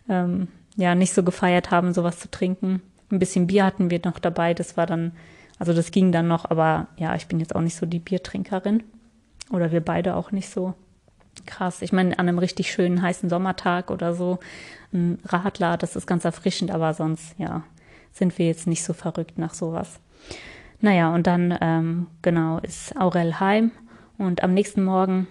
ähm, 0.08 0.48
ja 0.76 0.96
nicht 0.96 1.14
so 1.14 1.24
gefeiert 1.24 1.72
haben, 1.72 1.94
sowas 1.94 2.20
zu 2.20 2.30
trinken. 2.30 2.82
Ein 3.12 3.20
bisschen 3.20 3.48
Bier 3.48 3.66
hatten 3.66 3.90
wir 3.90 4.00
noch 4.04 4.20
dabei. 4.20 4.54
Das 4.54 4.78
war 4.78 4.86
dann, 4.86 5.12
also 5.60 5.74
das 5.74 5.92
ging 5.92 6.12
dann 6.12 6.28
noch, 6.28 6.50
aber 6.50 6.88
ja, 6.98 7.16
ich 7.16 7.28
bin 7.28 7.40
jetzt 7.40 7.56
auch 7.56 7.62
nicht 7.62 7.76
so 7.76 7.86
die 7.86 8.00
Biertrinkerin. 8.00 8.84
Oder 9.52 9.72
wir 9.72 9.82
beide 9.82 10.16
auch 10.16 10.32
nicht 10.32 10.50
so 10.50 10.74
krass. 11.46 11.82
Ich 11.82 11.92
meine, 11.92 12.18
an 12.18 12.28
einem 12.28 12.40
richtig 12.40 12.72
schönen 12.72 13.02
heißen 13.02 13.30
Sommertag 13.30 13.92
oder 13.92 14.14
so, 14.14 14.40
ein 14.94 15.20
Radler, 15.26 15.78
das 15.78 15.96
ist 15.96 16.08
ganz 16.08 16.26
erfrischend, 16.26 16.72
aber 16.72 16.94
sonst, 16.94 17.36
ja, 17.38 17.64
sind 18.16 18.38
wir 18.40 18.48
jetzt 18.48 18.66
nicht 18.66 18.84
so 18.84 18.94
verrückt 18.94 19.38
nach 19.38 19.54
sowas. 19.54 20.00
Naja, 20.80 21.14
und 21.14 21.28
dann, 21.28 21.58
ähm, 21.62 22.08
genau, 22.22 22.60
ist 22.60 22.98
Aurel 22.98 23.40
heim 23.40 23.72
und 24.18 24.44
am 24.44 24.54
nächsten 24.54 24.84
Morgen 24.84 25.28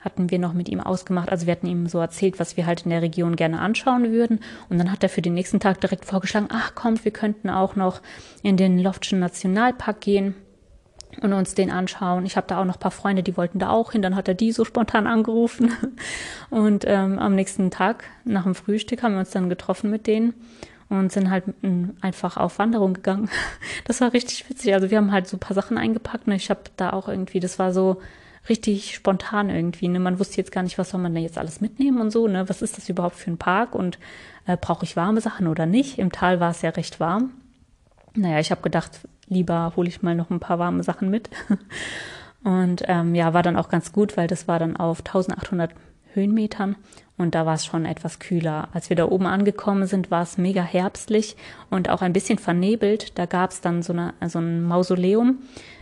hatten 0.00 0.30
wir 0.30 0.38
noch 0.38 0.52
mit 0.52 0.68
ihm 0.68 0.80
ausgemacht, 0.80 1.30
also 1.30 1.46
wir 1.46 1.52
hatten 1.52 1.66
ihm 1.66 1.86
so 1.86 1.98
erzählt, 1.98 2.40
was 2.40 2.56
wir 2.56 2.66
halt 2.66 2.82
in 2.82 2.90
der 2.90 3.02
Region 3.02 3.36
gerne 3.36 3.60
anschauen 3.60 4.10
würden. 4.10 4.40
Und 4.68 4.78
dann 4.78 4.90
hat 4.90 5.02
er 5.04 5.08
für 5.08 5.22
den 5.22 5.34
nächsten 5.34 5.60
Tag 5.60 5.80
direkt 5.80 6.04
vorgeschlagen, 6.04 6.48
ach 6.50 6.74
kommt, 6.74 7.04
wir 7.04 7.12
könnten 7.12 7.48
auch 7.48 7.76
noch 7.76 8.00
in 8.42 8.56
den 8.56 8.80
Loftschen 8.80 9.20
Nationalpark 9.20 10.00
gehen. 10.00 10.34
und 11.20 11.32
uns 11.34 11.54
den 11.54 11.70
anschauen. 11.70 12.24
Ich 12.24 12.36
habe 12.36 12.46
da 12.46 12.58
auch 12.60 12.64
noch 12.64 12.80
paar 12.80 12.90
Freunde, 12.90 13.22
die 13.22 13.36
wollten 13.36 13.58
da 13.58 13.68
auch 13.68 13.92
hin. 13.92 14.00
Dann 14.00 14.16
hat 14.16 14.28
er 14.28 14.34
die 14.34 14.50
so 14.50 14.64
spontan 14.64 15.06
angerufen. 15.06 15.70
Und 16.50 16.84
ähm, 16.88 17.18
am 17.18 17.34
nächsten 17.34 17.70
Tag 17.70 18.04
nach 18.24 18.44
dem 18.44 18.54
Frühstück 18.54 19.02
haben 19.02 19.12
wir 19.12 19.20
uns 19.20 19.30
dann 19.30 19.50
getroffen 19.50 19.90
mit 19.90 20.06
denen 20.06 20.32
und 20.92 21.10
sind 21.10 21.30
halt 21.30 21.44
einfach 22.02 22.36
auf 22.36 22.58
Wanderung 22.58 22.94
gegangen. 22.94 23.28
Das 23.84 24.00
war 24.00 24.12
richtig 24.12 24.48
witzig. 24.48 24.74
Also 24.74 24.90
wir 24.90 24.98
haben 24.98 25.10
halt 25.10 25.26
so 25.26 25.36
ein 25.36 25.40
paar 25.40 25.54
Sachen 25.54 25.76
eingepackt 25.76 26.26
und 26.26 26.34
ich 26.34 26.50
habe 26.50 26.60
da 26.76 26.92
auch 26.92 27.08
irgendwie, 27.08 27.40
das 27.40 27.58
war 27.58 27.72
so 27.72 28.00
richtig 28.48 28.94
spontan 28.94 29.50
irgendwie. 29.50 29.88
Ne? 29.88 29.98
Man 29.98 30.18
wusste 30.18 30.36
jetzt 30.36 30.52
gar 30.52 30.62
nicht, 30.62 30.78
was 30.78 30.90
soll 30.90 31.00
man 31.00 31.14
da 31.14 31.20
jetzt 31.20 31.38
alles 31.38 31.60
mitnehmen 31.60 32.00
und 32.00 32.10
so. 32.10 32.28
Ne? 32.28 32.48
Was 32.48 32.62
ist 32.62 32.76
das 32.76 32.88
überhaupt 32.88 33.16
für 33.16 33.30
ein 33.30 33.38
Park 33.38 33.74
und 33.74 33.98
äh, 34.46 34.56
brauche 34.56 34.84
ich 34.84 34.96
warme 34.96 35.20
Sachen 35.20 35.48
oder 35.48 35.66
nicht? 35.66 35.98
Im 35.98 36.12
Tal 36.12 36.38
war 36.38 36.50
es 36.50 36.62
ja 36.62 36.70
recht 36.70 37.00
warm. 37.00 37.32
Naja, 38.14 38.38
ich 38.38 38.50
habe 38.50 38.62
gedacht, 38.62 39.00
lieber 39.28 39.72
hole 39.74 39.88
ich 39.88 40.02
mal 40.02 40.14
noch 40.14 40.30
ein 40.30 40.40
paar 40.40 40.58
warme 40.58 40.82
Sachen 40.82 41.10
mit. 41.10 41.30
Und 42.44 42.82
ähm, 42.88 43.14
ja, 43.14 43.34
war 43.34 43.44
dann 43.44 43.56
auch 43.56 43.68
ganz 43.68 43.92
gut, 43.92 44.16
weil 44.16 44.26
das 44.26 44.48
war 44.48 44.58
dann 44.58 44.76
auf 44.76 44.98
1800 44.98 45.70
Höhenmetern 46.14 46.76
und 47.18 47.34
da 47.34 47.46
war 47.46 47.54
es 47.54 47.64
schon 47.64 47.86
etwas 47.86 48.18
kühler. 48.18 48.68
Als 48.72 48.88
wir 48.88 48.96
da 48.96 49.06
oben 49.06 49.26
angekommen 49.26 49.86
sind, 49.86 50.10
war 50.10 50.22
es 50.22 50.38
mega 50.38 50.62
herbstlich 50.62 51.36
und 51.70 51.88
auch 51.88 52.02
ein 52.02 52.12
bisschen 52.12 52.38
vernebelt. 52.38 53.18
Da 53.18 53.26
gab 53.26 53.50
es 53.50 53.60
dann 53.60 53.82
so, 53.82 53.92
eine, 53.92 54.14
so 54.26 54.38
ein 54.38 54.62
Mausoleum, 54.62 55.38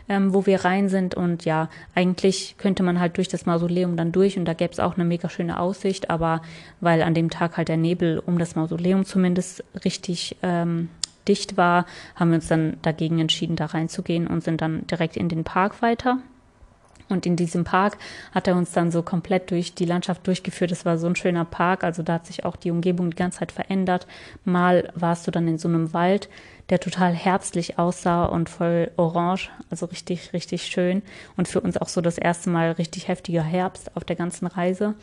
ähm, 0.09 0.35
wo 0.35 0.45
wir 0.47 0.65
rein 0.65 0.89
sind 0.89 1.15
und 1.15 1.45
ja, 1.45 1.69
eigentlich 1.95 2.57
könnte 2.59 2.83
man 2.83 3.01
halt 3.01 3.17
durch 3.17 3.29
das 3.29 3.47
Mausoleum 3.47 3.97
dann 3.97 4.13
durch 4.13 4.39
und 4.39 4.45
da 4.45 4.55
gäbe 4.55 4.73
es 4.73 4.81
auch 4.81 4.97
eine 4.97 5.05
mega 5.05 5.29
schöne 5.29 5.59
Aussicht, 5.59 6.11
aber 6.11 6.43
weil 6.81 7.03
an 7.03 7.15
dem 7.15 7.31
Tag 7.31 7.57
halt 7.57 7.69
der 7.69 7.77
Nebel 7.77 8.19
um 8.19 8.39
das 8.39 8.57
Mausoleum 8.57 9.05
zumindest 9.05 9.65
richtig 9.85 10.37
ähm, 10.43 10.89
dicht 11.29 11.57
war, 11.57 11.87
haben 12.17 12.31
wir 12.31 12.37
uns 12.37 12.49
dann 12.49 12.79
dagegen 12.83 13.19
entschieden, 13.19 13.57
da 13.57 13.67
reinzugehen 13.67 14.27
und 14.27 14.43
sind 14.43 14.61
dann 14.61 14.87
direkt 14.89 15.17
in 15.17 15.29
den 15.29 15.45
Park 15.45 15.81
weiter. 15.81 16.19
Und 17.11 17.27
in 17.27 17.37
diesem 17.37 17.65
Park 17.65 17.99
hat 18.33 18.49
er 18.49 18.57
uns 18.57 18.73
dann 18.73 18.91
so 18.91 19.03
komplett 19.03 19.51
durch 19.51 19.75
die 19.75 19.85
Landschaft 19.85 20.27
durchgeführt. 20.27 20.73
Es 20.73 20.85
war 20.85 20.99
so 20.99 21.07
ein 21.07 21.17
schöner 21.17 21.45
Park, 21.45 21.85
also 21.85 22.03
da 22.03 22.15
hat 22.15 22.27
sich 22.27 22.45
auch 22.45 22.57
die 22.57 22.71
Umgebung 22.71 23.11
die 23.11 23.17
ganze 23.17 23.41
Zeit 23.41 23.53
verändert. 23.53 24.07
Mal 24.45 24.93
warst 24.95 25.27
du 25.27 25.31
dann 25.31 25.49
in 25.49 25.59
so 25.59 25.69
einem 25.69 25.93
Wald, 25.93 26.29
der 26.71 26.81
total 26.81 27.13
herbstlich 27.13 27.79
aussah 27.79 28.25
und 28.25 28.49
voll 28.49 28.91
orange, 28.97 29.51
also 29.71 29.87
richtig, 29.87 30.33
richtig 30.33 30.63
schön. 30.65 31.03
Und 31.37 31.49
für 31.49 31.61
uns 31.61 31.77
auch 31.77 31.89
so 31.89 32.01
das 32.01 32.17
erste 32.17 32.49
Mal 32.51 32.73
richtig 32.73 33.09
heftiger 33.09 33.43
Herbst 33.43 33.97
auf 33.97 34.05
der 34.05 34.17
ganzen 34.17 34.47
Reise. 34.47 34.95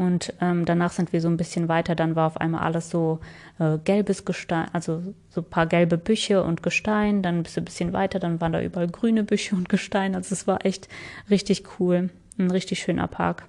Und 0.00 0.32
ähm, 0.40 0.64
danach 0.64 0.92
sind 0.92 1.12
wir 1.12 1.20
so 1.20 1.28
ein 1.28 1.36
bisschen 1.36 1.68
weiter. 1.68 1.94
Dann 1.94 2.16
war 2.16 2.26
auf 2.26 2.38
einmal 2.38 2.62
alles 2.62 2.88
so 2.88 3.20
äh, 3.58 3.76
gelbes 3.84 4.24
Gestein, 4.24 4.68
also 4.72 5.02
so 5.28 5.42
ein 5.42 5.50
paar 5.50 5.66
gelbe 5.66 5.98
Büsche 5.98 6.42
und 6.42 6.62
Gestein. 6.62 7.20
Dann 7.20 7.42
bist 7.42 7.58
du 7.58 7.60
ein 7.60 7.66
bisschen 7.66 7.92
weiter, 7.92 8.18
dann 8.18 8.40
waren 8.40 8.54
da 8.54 8.62
überall 8.62 8.88
grüne 8.88 9.24
Büsche 9.24 9.54
und 9.56 9.68
Gestein. 9.68 10.14
Also 10.14 10.32
es 10.32 10.46
war 10.46 10.64
echt 10.64 10.88
richtig 11.28 11.64
cool. 11.78 12.08
Ein 12.38 12.50
richtig 12.50 12.78
schöner 12.78 13.08
Park. 13.08 13.44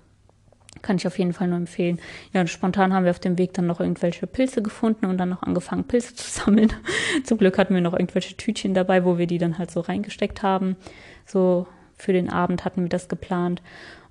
Kann 0.81 0.97
ich 0.97 1.07
auf 1.07 1.17
jeden 1.17 1.31
Fall 1.31 1.47
nur 1.47 1.55
empfehlen. 1.55 2.01
Ja, 2.33 2.41
und 2.41 2.49
spontan 2.49 2.91
haben 2.91 3.05
wir 3.05 3.11
auf 3.11 3.19
dem 3.19 3.37
Weg 3.37 3.53
dann 3.53 3.67
noch 3.67 3.79
irgendwelche 3.79 4.27
Pilze 4.27 4.61
gefunden 4.61 5.05
und 5.05 5.17
dann 5.19 5.29
noch 5.29 5.43
angefangen, 5.43 5.85
Pilze 5.85 6.15
zu 6.15 6.29
sammeln. 6.29 6.73
Zum 7.23 7.37
Glück 7.37 7.57
hatten 7.57 7.73
wir 7.73 7.81
noch 7.81 7.93
irgendwelche 7.93 8.35
Tütchen 8.35 8.73
dabei, 8.73 9.05
wo 9.05 9.17
wir 9.17 9.25
die 9.25 9.37
dann 9.37 9.57
halt 9.57 9.71
so 9.71 9.79
reingesteckt 9.79 10.43
haben. 10.43 10.75
So 11.25 11.65
für 11.95 12.11
den 12.11 12.29
Abend 12.29 12.65
hatten 12.65 12.81
wir 12.81 12.89
das 12.89 13.07
geplant. 13.07 13.61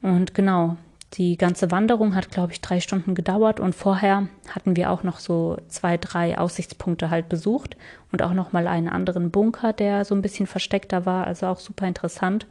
Und 0.00 0.32
genau, 0.32 0.78
die 1.14 1.36
ganze 1.36 1.70
Wanderung 1.70 2.14
hat, 2.14 2.30
glaube 2.30 2.52
ich, 2.52 2.60
drei 2.60 2.78
Stunden 2.80 3.14
gedauert 3.14 3.58
und 3.58 3.74
vorher 3.74 4.28
hatten 4.48 4.76
wir 4.76 4.90
auch 4.90 5.02
noch 5.02 5.18
so 5.18 5.56
zwei, 5.68 5.96
drei 5.96 6.38
Aussichtspunkte 6.38 7.10
halt 7.10 7.28
besucht 7.28 7.76
und 8.12 8.22
auch 8.22 8.32
noch 8.32 8.52
mal 8.52 8.68
einen 8.68 8.88
anderen 8.88 9.30
Bunker, 9.30 9.72
der 9.72 10.04
so 10.04 10.14
ein 10.14 10.22
bisschen 10.22 10.46
versteckter 10.46 11.06
war, 11.06 11.26
also 11.26 11.46
auch 11.46 11.58
super 11.58 11.88
interessant. 11.88 12.46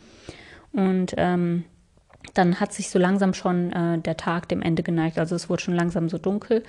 Und 0.74 1.14
ähm, 1.16 1.64
dann 2.34 2.60
hat 2.60 2.74
sich 2.74 2.90
so 2.90 3.00
langsam 3.00 3.34
schon 3.34 3.72
äh, 3.72 3.98
der 4.00 4.18
Tag 4.18 4.50
dem 4.50 4.62
Ende 4.62 4.84
geneigt, 4.84 5.20
also 5.20 5.36
es 5.36 5.50
wurde 5.50 5.64
schon 5.64 5.76
langsam 5.76 6.10
so 6.10 6.18
dunkel. 6.18 6.64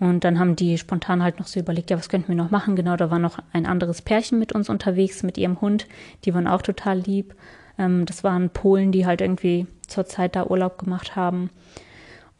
Und 0.00 0.22
dann 0.24 0.38
haben 0.38 0.54
die 0.54 0.78
spontan 0.78 1.22
halt 1.22 1.40
noch 1.40 1.48
so 1.48 1.58
überlegt, 1.58 1.90
ja, 1.90 1.98
was 1.98 2.08
könnten 2.08 2.28
wir 2.28 2.36
noch 2.36 2.52
machen? 2.52 2.76
Genau, 2.76 2.96
da 2.96 3.10
war 3.10 3.18
noch 3.18 3.38
ein 3.52 3.66
anderes 3.66 4.00
Pärchen 4.00 4.38
mit 4.38 4.52
uns 4.52 4.68
unterwegs, 4.68 5.24
mit 5.24 5.36
ihrem 5.36 5.60
Hund. 5.60 5.86
Die 6.24 6.32
waren 6.34 6.46
auch 6.46 6.62
total 6.62 6.98
lieb. 7.00 7.34
Ähm, 7.78 8.06
das 8.06 8.24
waren 8.24 8.50
Polen, 8.50 8.92
die 8.92 9.06
halt 9.06 9.20
irgendwie 9.20 9.66
zur 9.86 10.06
Zeit 10.06 10.36
da 10.36 10.46
Urlaub 10.46 10.78
gemacht 10.78 11.16
haben. 11.16 11.50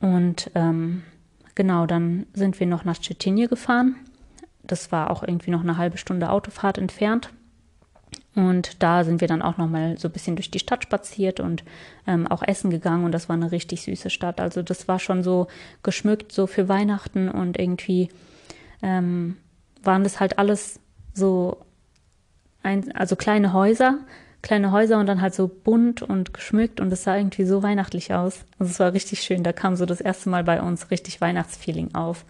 Und 0.00 0.50
ähm, 0.54 1.02
genau, 1.54 1.86
dann 1.86 2.26
sind 2.32 2.60
wir 2.60 2.66
noch 2.66 2.84
nach 2.84 2.98
Tschetschenien 2.98 3.48
gefahren. 3.48 3.96
Das 4.62 4.92
war 4.92 5.10
auch 5.10 5.22
irgendwie 5.22 5.50
noch 5.50 5.62
eine 5.62 5.76
halbe 5.76 5.98
Stunde 5.98 6.30
Autofahrt 6.30 6.78
entfernt. 6.78 7.30
Und 8.34 8.82
da 8.82 9.02
sind 9.02 9.20
wir 9.20 9.26
dann 9.26 9.42
auch 9.42 9.56
noch 9.56 9.68
mal 9.68 9.98
so 9.98 10.08
ein 10.08 10.12
bisschen 10.12 10.36
durch 10.36 10.50
die 10.50 10.60
Stadt 10.60 10.84
spaziert 10.84 11.40
und 11.40 11.64
ähm, 12.06 12.26
auch 12.26 12.42
essen 12.42 12.70
gegangen. 12.70 13.04
Und 13.04 13.12
das 13.12 13.28
war 13.28 13.34
eine 13.34 13.50
richtig 13.50 13.82
süße 13.82 14.10
Stadt. 14.10 14.40
Also 14.40 14.62
das 14.62 14.86
war 14.86 14.98
schon 14.98 15.22
so 15.22 15.48
geschmückt 15.82 16.30
so 16.30 16.46
für 16.46 16.68
Weihnachten 16.68 17.28
und 17.28 17.58
irgendwie 17.58 18.10
ähm, 18.82 19.36
waren 19.82 20.04
das 20.04 20.20
halt 20.20 20.38
alles 20.38 20.78
so 21.14 21.58
ein, 22.62 22.92
also 22.94 23.16
kleine 23.16 23.52
Häuser, 23.52 23.98
kleine 24.42 24.72
Häuser 24.72 24.98
und 24.98 25.06
dann 25.06 25.20
halt 25.20 25.34
so 25.34 25.48
bunt 25.48 26.02
und 26.02 26.32
geschmückt 26.32 26.80
und 26.80 26.92
es 26.92 27.04
sah 27.04 27.16
irgendwie 27.16 27.44
so 27.44 27.62
weihnachtlich 27.62 28.14
aus. 28.14 28.44
Also 28.58 28.70
es 28.70 28.80
war 28.80 28.92
richtig 28.92 29.22
schön. 29.22 29.42
Da 29.42 29.52
kam 29.52 29.76
so 29.76 29.86
das 29.86 30.00
erste 30.00 30.30
Mal 30.30 30.44
bei 30.44 30.62
uns 30.62 30.90
richtig 30.90 31.20
Weihnachtsfeeling 31.20 31.94
auf. 31.94 32.24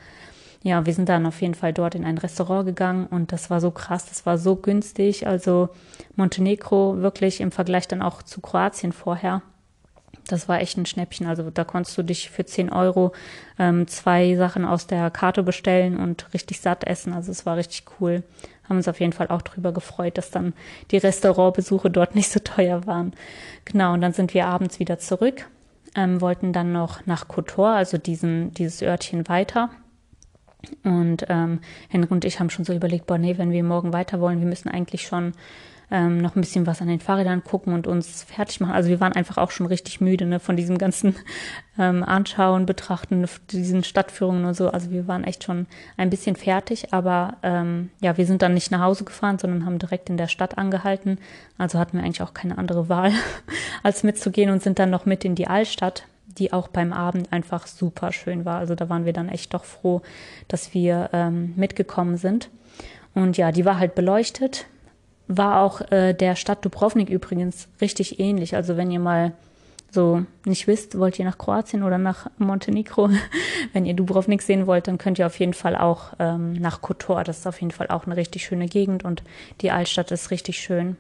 Ja, 0.63 0.87
wir 0.87 0.93
sind 0.93 1.09
dann 1.09 1.27
auf 1.27 1.41
jeden 1.41 1.55
Fall 1.55 1.73
dort 1.73 1.95
in 1.95 2.05
ein 2.05 2.19
Restaurant 2.19 2.67
gegangen 2.67 3.07
und 3.07 3.31
das 3.31 3.49
war 3.49 3.61
so 3.61 3.71
krass, 3.71 4.07
das 4.07 4.27
war 4.27 4.39
so 4.39 4.57
günstig. 4.57 5.27
Also 5.27 5.69
Montenegro 6.17 6.99
wirklich 6.99 7.41
im 7.41 7.53
Vergleich 7.53 7.87
dann 7.87 8.03
auch 8.03 8.23
zu 8.23 8.41
Kroatien 8.41 8.93
vorher. 8.93 9.43
Das 10.29 10.49
war 10.49 10.61
echt 10.61 10.77
ein 10.79 10.87
Schnäppchen. 10.87 11.27
Also 11.27 11.51
da 11.51 11.65
konntest 11.65 11.99
du 11.99 12.03
dich 12.03 12.31
für 12.31 12.45
10 12.45 12.71
Euro 12.71 13.13
ähm, 13.59 13.87
zwei 13.89 14.37
Sachen 14.37 14.65
aus 14.65 14.87
der 14.87 15.11
Karte 15.11 15.43
bestellen 15.43 15.99
und 15.99 16.33
richtig 16.33 16.61
satt 16.61 16.85
essen. 16.85 17.13
Also 17.13 17.33
es 17.33 17.47
war 17.47 17.57
richtig 17.57 17.85
cool 18.01 18.23
haben 18.69 18.77
uns 18.77 18.89
auf 18.89 19.01
jeden 19.01 19.13
Fall 19.13 19.29
auch 19.29 19.43
darüber 19.43 19.73
gefreut, 19.73 20.19
dass 20.19 20.31
dann 20.31 20.53
die 20.91 20.99
Restaurantbesuche 20.99 21.91
dort 21.91 22.15
nicht 22.15 22.31
so 22.31 22.41
teuer 22.41 22.87
waren. 22.87 23.13
Genau, 23.65 23.95
und 23.95 24.01
dann 24.01 24.13
sind 24.13 24.35
wir 24.35 24.47
abends 24.47 24.79
wieder 24.79 24.99
zurück, 24.99 25.47
ähm, 25.95 26.21
wollten 26.21 26.53
dann 26.53 26.73
noch 26.73 27.07
nach 27.07 27.29
Kotor, 27.29 27.71
also 27.71 27.99
diesen, 27.99 28.53
dieses 28.55 28.83
Örtchen 28.83 29.29
weiter. 29.29 29.71
Und 30.83 31.25
ähm, 31.29 31.61
Henry 31.89 32.09
und 32.11 32.25
ich 32.25 32.41
haben 32.41 32.51
schon 32.51 32.65
so 32.65 32.73
überlegt, 32.73 33.07
boah, 33.07 33.17
nee, 33.17 33.39
wenn 33.39 33.53
wir 33.53 33.63
morgen 33.63 33.93
weiter 33.93 34.21
wollen, 34.21 34.41
wir 34.41 34.49
müssen 34.49 34.69
eigentlich 34.69 35.07
schon 35.07 35.33
ähm, 35.91 36.19
noch 36.19 36.37
ein 36.37 36.41
bisschen 36.41 36.67
was 36.67 36.83
an 36.83 36.89
den 36.89 37.01
Fahrrädern 37.01 37.43
gucken 37.43 37.73
und 37.73 37.87
uns 37.87 38.23
fertig 38.23 38.61
machen. 38.61 38.75
Also 38.75 38.91
wir 38.91 39.01
waren 39.01 39.15
einfach 39.15 39.39
auch 39.39 39.51
schon 39.51 39.67
richtig 39.67 40.01
müde 40.01 40.27
ne, 40.27 40.39
von 40.39 40.57
diesem 40.57 40.77
ganzen 40.77 41.17
ähm, 41.79 42.03
Anschauen, 42.03 42.67
Betrachten, 42.67 43.27
diesen 43.51 43.85
Stadtführungen 43.85 44.45
und 44.45 44.55
so. 44.55 44.71
Also 44.71 44.91
wir 44.91 45.09
waren 45.09 45.25
echt 45.25 45.45
schon 45.45 45.67
ein 45.97 46.11
bisschen 46.11 46.37
fertig, 46.37 46.93
aber 46.93 47.37
ähm, 47.43 47.91
ja, 48.01 48.17
wir 48.17 48.27
sind 48.27 48.43
dann 48.43 48.55
nicht 48.55 48.71
nach 48.71 48.83
Hause 48.83 49.05
gefahren, 49.05 49.39
sondern 49.39 49.65
haben 49.65 49.79
direkt 49.79 50.11
in 50.11 50.19
der 50.19 50.29
Stadt 50.29 50.59
angehalten. 50.59 51.19
Also 51.57 51.79
hatten 51.79 51.97
wir 51.97 52.05
eigentlich 52.05 52.23
auch 52.23 52.35
keine 52.35 52.59
andere 52.59 52.89
Wahl, 52.89 53.13
als 53.83 54.03
mitzugehen 54.03 54.51
und 54.51 54.63
sind 54.63 54.79
dann 54.79 54.91
noch 54.91 55.07
mit 55.07 55.25
in 55.25 55.35
die 55.35 55.47
Altstadt 55.47 56.05
die 56.37 56.53
auch 56.53 56.69
beim 56.69 56.93
Abend 56.93 57.33
einfach 57.33 57.67
super 57.67 58.13
schön 58.13 58.45
war. 58.45 58.59
Also 58.59 58.77
da 58.77 58.89
waren 58.89 59.05
wir 59.05 59.13
dann 59.13 59.29
echt 59.29 59.55
doch 59.55 59.65
froh, 59.65 60.03
dass 60.47 60.73
wir 60.73 61.11
ähm, 61.13 61.53
mitgekommen 61.57 62.17
sind. 62.17 62.49
Und 63.13 63.37
ja, 63.37 63.51
die 63.51 63.65
war 63.65 63.81
halt 63.81 63.97
beleuchtet 63.97 64.67
war 65.29 65.63
auch 65.63 65.81
äh, 65.93 66.15
der 66.15 66.35
Stadt 66.37 66.65
Dubrovnik 66.65 67.11
übrigens 67.11 67.69
richtig 67.81 68.19
ähnlich. 68.19 68.57
Also 68.57 68.77
wenn 68.77 68.91
ihr 68.91 69.01
mal 69.01 69.33
so 69.91 70.25
nicht 70.45 70.67
wisst, 70.67 70.99
wollt 70.99 71.19
ihr 71.19 71.25
nach 71.25 71.39
Kroatien 71.39 71.83
oder 71.83 71.99
nach 71.99 72.31
Montenegro, 72.39 73.11
wenn 73.73 73.87
ihr 73.87 73.95
Dubrovnik 73.95 74.43
sehen 74.43 74.67
wollt, 74.67 74.89
dann 74.89 74.99
könnt 74.99 75.19
ihr 75.19 75.27
auf 75.27 75.39
jeden 75.39 75.55
Fall 75.55 75.77
auch 75.77 76.15
ähm, 76.19 76.55
nach 76.55 76.81
Kotor. 76.81 77.25
Das 77.25 77.39
ist 77.39 77.47
auf 77.47 77.61
jeden 77.61 77.71
Fall 77.71 77.89
auch 77.89 78.07
eine 78.07 78.17
richtig 78.17 78.45
schöne 78.45 78.67
Gegend 78.67 79.05
und 79.05 79.23
die 79.61 79.71
Altstadt 79.71 80.11
ist 80.11 80.31
richtig 80.31 80.59
schön. 80.59 80.97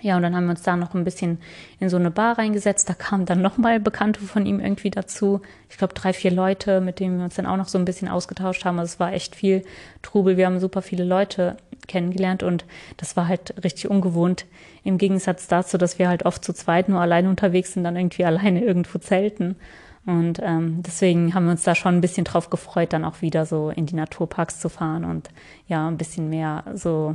Ja, 0.00 0.16
und 0.16 0.22
dann 0.22 0.34
haben 0.34 0.46
wir 0.46 0.50
uns 0.50 0.62
da 0.62 0.76
noch 0.76 0.94
ein 0.94 1.04
bisschen 1.04 1.38
in 1.78 1.88
so 1.88 1.96
eine 1.96 2.10
Bar 2.10 2.38
reingesetzt. 2.38 2.88
Da 2.88 2.94
kamen 2.94 3.26
dann 3.26 3.42
nochmal 3.42 3.80
Bekannte 3.80 4.20
von 4.20 4.46
ihm 4.46 4.60
irgendwie 4.60 4.90
dazu. 4.90 5.40
Ich 5.68 5.78
glaube, 5.78 5.94
drei, 5.94 6.12
vier 6.12 6.32
Leute, 6.32 6.80
mit 6.80 6.98
denen 6.98 7.18
wir 7.18 7.24
uns 7.24 7.36
dann 7.36 7.46
auch 7.46 7.56
noch 7.56 7.68
so 7.68 7.78
ein 7.78 7.84
bisschen 7.84 8.08
ausgetauscht 8.08 8.64
haben. 8.64 8.78
Also 8.78 8.94
es 8.94 9.00
war 9.00 9.12
echt 9.12 9.36
viel 9.36 9.62
Trubel. 10.02 10.36
Wir 10.36 10.46
haben 10.46 10.58
super 10.60 10.82
viele 10.82 11.04
Leute 11.04 11.56
kennengelernt 11.88 12.42
und 12.42 12.64
das 12.96 13.16
war 13.16 13.28
halt 13.28 13.54
richtig 13.62 13.90
ungewohnt. 13.90 14.46
Im 14.84 14.98
Gegensatz 14.98 15.48
dazu, 15.48 15.78
dass 15.78 15.98
wir 15.98 16.08
halt 16.08 16.24
oft 16.24 16.44
zu 16.44 16.52
zweit 16.52 16.88
nur 16.88 17.00
alleine 17.00 17.28
unterwegs 17.28 17.72
sind, 17.72 17.84
dann 17.84 17.96
irgendwie 17.96 18.24
alleine 18.24 18.62
irgendwo 18.64 18.98
zelten. 18.98 19.56
Und 20.04 20.40
ähm, 20.42 20.82
deswegen 20.82 21.32
haben 21.34 21.44
wir 21.44 21.52
uns 21.52 21.62
da 21.62 21.74
schon 21.74 21.94
ein 21.94 22.00
bisschen 22.00 22.24
drauf 22.24 22.50
gefreut, 22.50 22.92
dann 22.92 23.04
auch 23.04 23.22
wieder 23.22 23.46
so 23.46 23.70
in 23.70 23.86
die 23.86 23.94
Naturparks 23.94 24.58
zu 24.58 24.68
fahren 24.68 25.04
und 25.04 25.30
ja, 25.68 25.86
ein 25.86 25.96
bisschen 25.96 26.28
mehr 26.28 26.64
so 26.74 27.14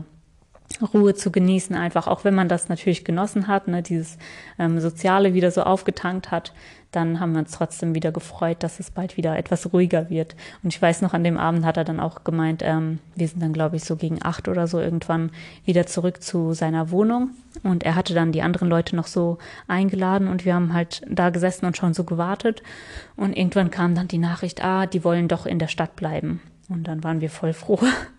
Ruhe 0.93 1.15
zu 1.15 1.31
genießen, 1.31 1.75
einfach 1.75 2.07
auch 2.07 2.23
wenn 2.23 2.35
man 2.35 2.49
das 2.49 2.69
natürlich 2.69 3.03
genossen 3.03 3.47
hat, 3.47 3.67
ne, 3.67 3.81
dieses 3.81 4.17
ähm, 4.59 4.79
Soziale 4.79 5.33
wieder 5.33 5.49
so 5.51 5.63
aufgetankt 5.63 6.29
hat, 6.29 6.53
dann 6.91 7.19
haben 7.19 7.33
wir 7.33 7.39
uns 7.39 7.51
trotzdem 7.51 7.95
wieder 7.95 8.11
gefreut, 8.11 8.57
dass 8.61 8.79
es 8.79 8.91
bald 8.91 9.17
wieder 9.17 9.37
etwas 9.37 9.73
ruhiger 9.73 10.09
wird. 10.09 10.35
Und 10.63 10.73
ich 10.73 10.81
weiß 10.81 11.01
noch, 11.01 11.13
an 11.13 11.23
dem 11.23 11.37
Abend 11.37 11.65
hat 11.65 11.77
er 11.77 11.83
dann 11.83 11.99
auch 11.99 12.23
gemeint, 12.23 12.61
ähm, 12.63 12.99
wir 13.15 13.27
sind 13.27 13.41
dann, 13.41 13.53
glaube 13.53 13.75
ich, 13.75 13.83
so 13.83 13.95
gegen 13.95 14.19
acht 14.23 14.47
oder 14.47 14.67
so 14.67 14.79
irgendwann 14.79 15.31
wieder 15.65 15.85
zurück 15.85 16.23
zu 16.23 16.53
seiner 16.53 16.91
Wohnung. 16.91 17.31
Und 17.63 17.83
er 17.83 17.95
hatte 17.95 18.13
dann 18.13 18.31
die 18.31 18.41
anderen 18.41 18.69
Leute 18.69 18.95
noch 18.95 19.07
so 19.07 19.37
eingeladen 19.67 20.27
und 20.27 20.45
wir 20.45 20.53
haben 20.53 20.73
halt 20.73 21.01
da 21.09 21.29
gesessen 21.29 21.65
und 21.65 21.75
schon 21.75 21.93
so 21.93 22.03
gewartet. 22.03 22.63
Und 23.15 23.35
irgendwann 23.35 23.71
kam 23.71 23.95
dann 23.95 24.07
die 24.07 24.17
Nachricht, 24.17 24.63
ah, 24.63 24.85
die 24.85 25.03
wollen 25.03 25.27
doch 25.27 25.45
in 25.45 25.59
der 25.59 25.67
Stadt 25.67 25.95
bleiben. 25.95 26.41
Und 26.69 26.87
dann 26.87 27.03
waren 27.03 27.21
wir 27.21 27.29
voll 27.29 27.53
froh, 27.53 27.79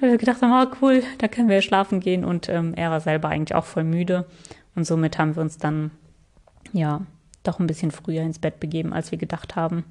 weil 0.00 0.10
wir 0.12 0.18
gedacht 0.18 0.42
haben, 0.42 0.52
oh 0.52 0.76
cool, 0.82 1.02
da 1.18 1.28
können 1.28 1.48
wir 1.48 1.62
schlafen 1.62 2.00
gehen. 2.00 2.24
Und 2.24 2.48
ähm, 2.48 2.74
er 2.74 2.90
war 2.90 3.00
selber 3.00 3.28
eigentlich 3.28 3.54
auch 3.54 3.64
voll 3.64 3.84
müde. 3.84 4.26
Und 4.74 4.84
somit 4.84 5.18
haben 5.18 5.36
wir 5.36 5.42
uns 5.42 5.58
dann, 5.58 5.90
ja, 6.72 7.02
doch 7.42 7.58
ein 7.58 7.66
bisschen 7.66 7.90
früher 7.90 8.22
ins 8.22 8.38
Bett 8.38 8.60
begeben, 8.60 8.92
als 8.92 9.10
wir 9.10 9.18
gedacht 9.18 9.56
haben. 9.56 9.84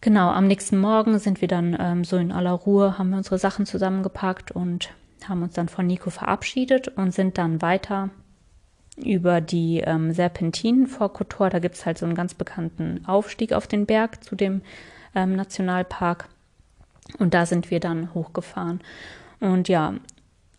Genau, 0.00 0.30
am 0.30 0.46
nächsten 0.46 0.78
Morgen 0.78 1.18
sind 1.18 1.40
wir 1.40 1.48
dann 1.48 1.76
ähm, 1.78 2.04
so 2.04 2.16
in 2.16 2.32
aller 2.32 2.52
Ruhe, 2.52 2.96
haben 2.96 3.10
wir 3.10 3.18
unsere 3.18 3.38
Sachen 3.38 3.66
zusammengepackt 3.66 4.50
und 4.50 4.90
haben 5.28 5.42
uns 5.42 5.52
dann 5.52 5.68
von 5.68 5.86
Nico 5.86 6.08
verabschiedet 6.08 6.88
und 6.88 7.12
sind 7.12 7.36
dann 7.36 7.60
weiter 7.60 8.08
über 8.96 9.40
die 9.40 9.80
ähm, 9.80 10.12
Serpentinen 10.12 10.86
vor 10.86 11.12
Kotor. 11.12 11.50
Da 11.50 11.58
gibt 11.58 11.74
es 11.74 11.84
halt 11.84 11.98
so 11.98 12.06
einen 12.06 12.14
ganz 12.14 12.34
bekannten 12.34 13.04
Aufstieg 13.06 13.52
auf 13.52 13.66
den 13.66 13.86
Berg 13.86 14.24
zu 14.24 14.36
dem 14.36 14.62
ähm, 15.14 15.36
Nationalpark. 15.36 16.28
Und 17.18 17.34
da 17.34 17.46
sind 17.46 17.70
wir 17.70 17.80
dann 17.80 18.14
hochgefahren. 18.14 18.80
Und 19.40 19.68
ja, 19.68 19.94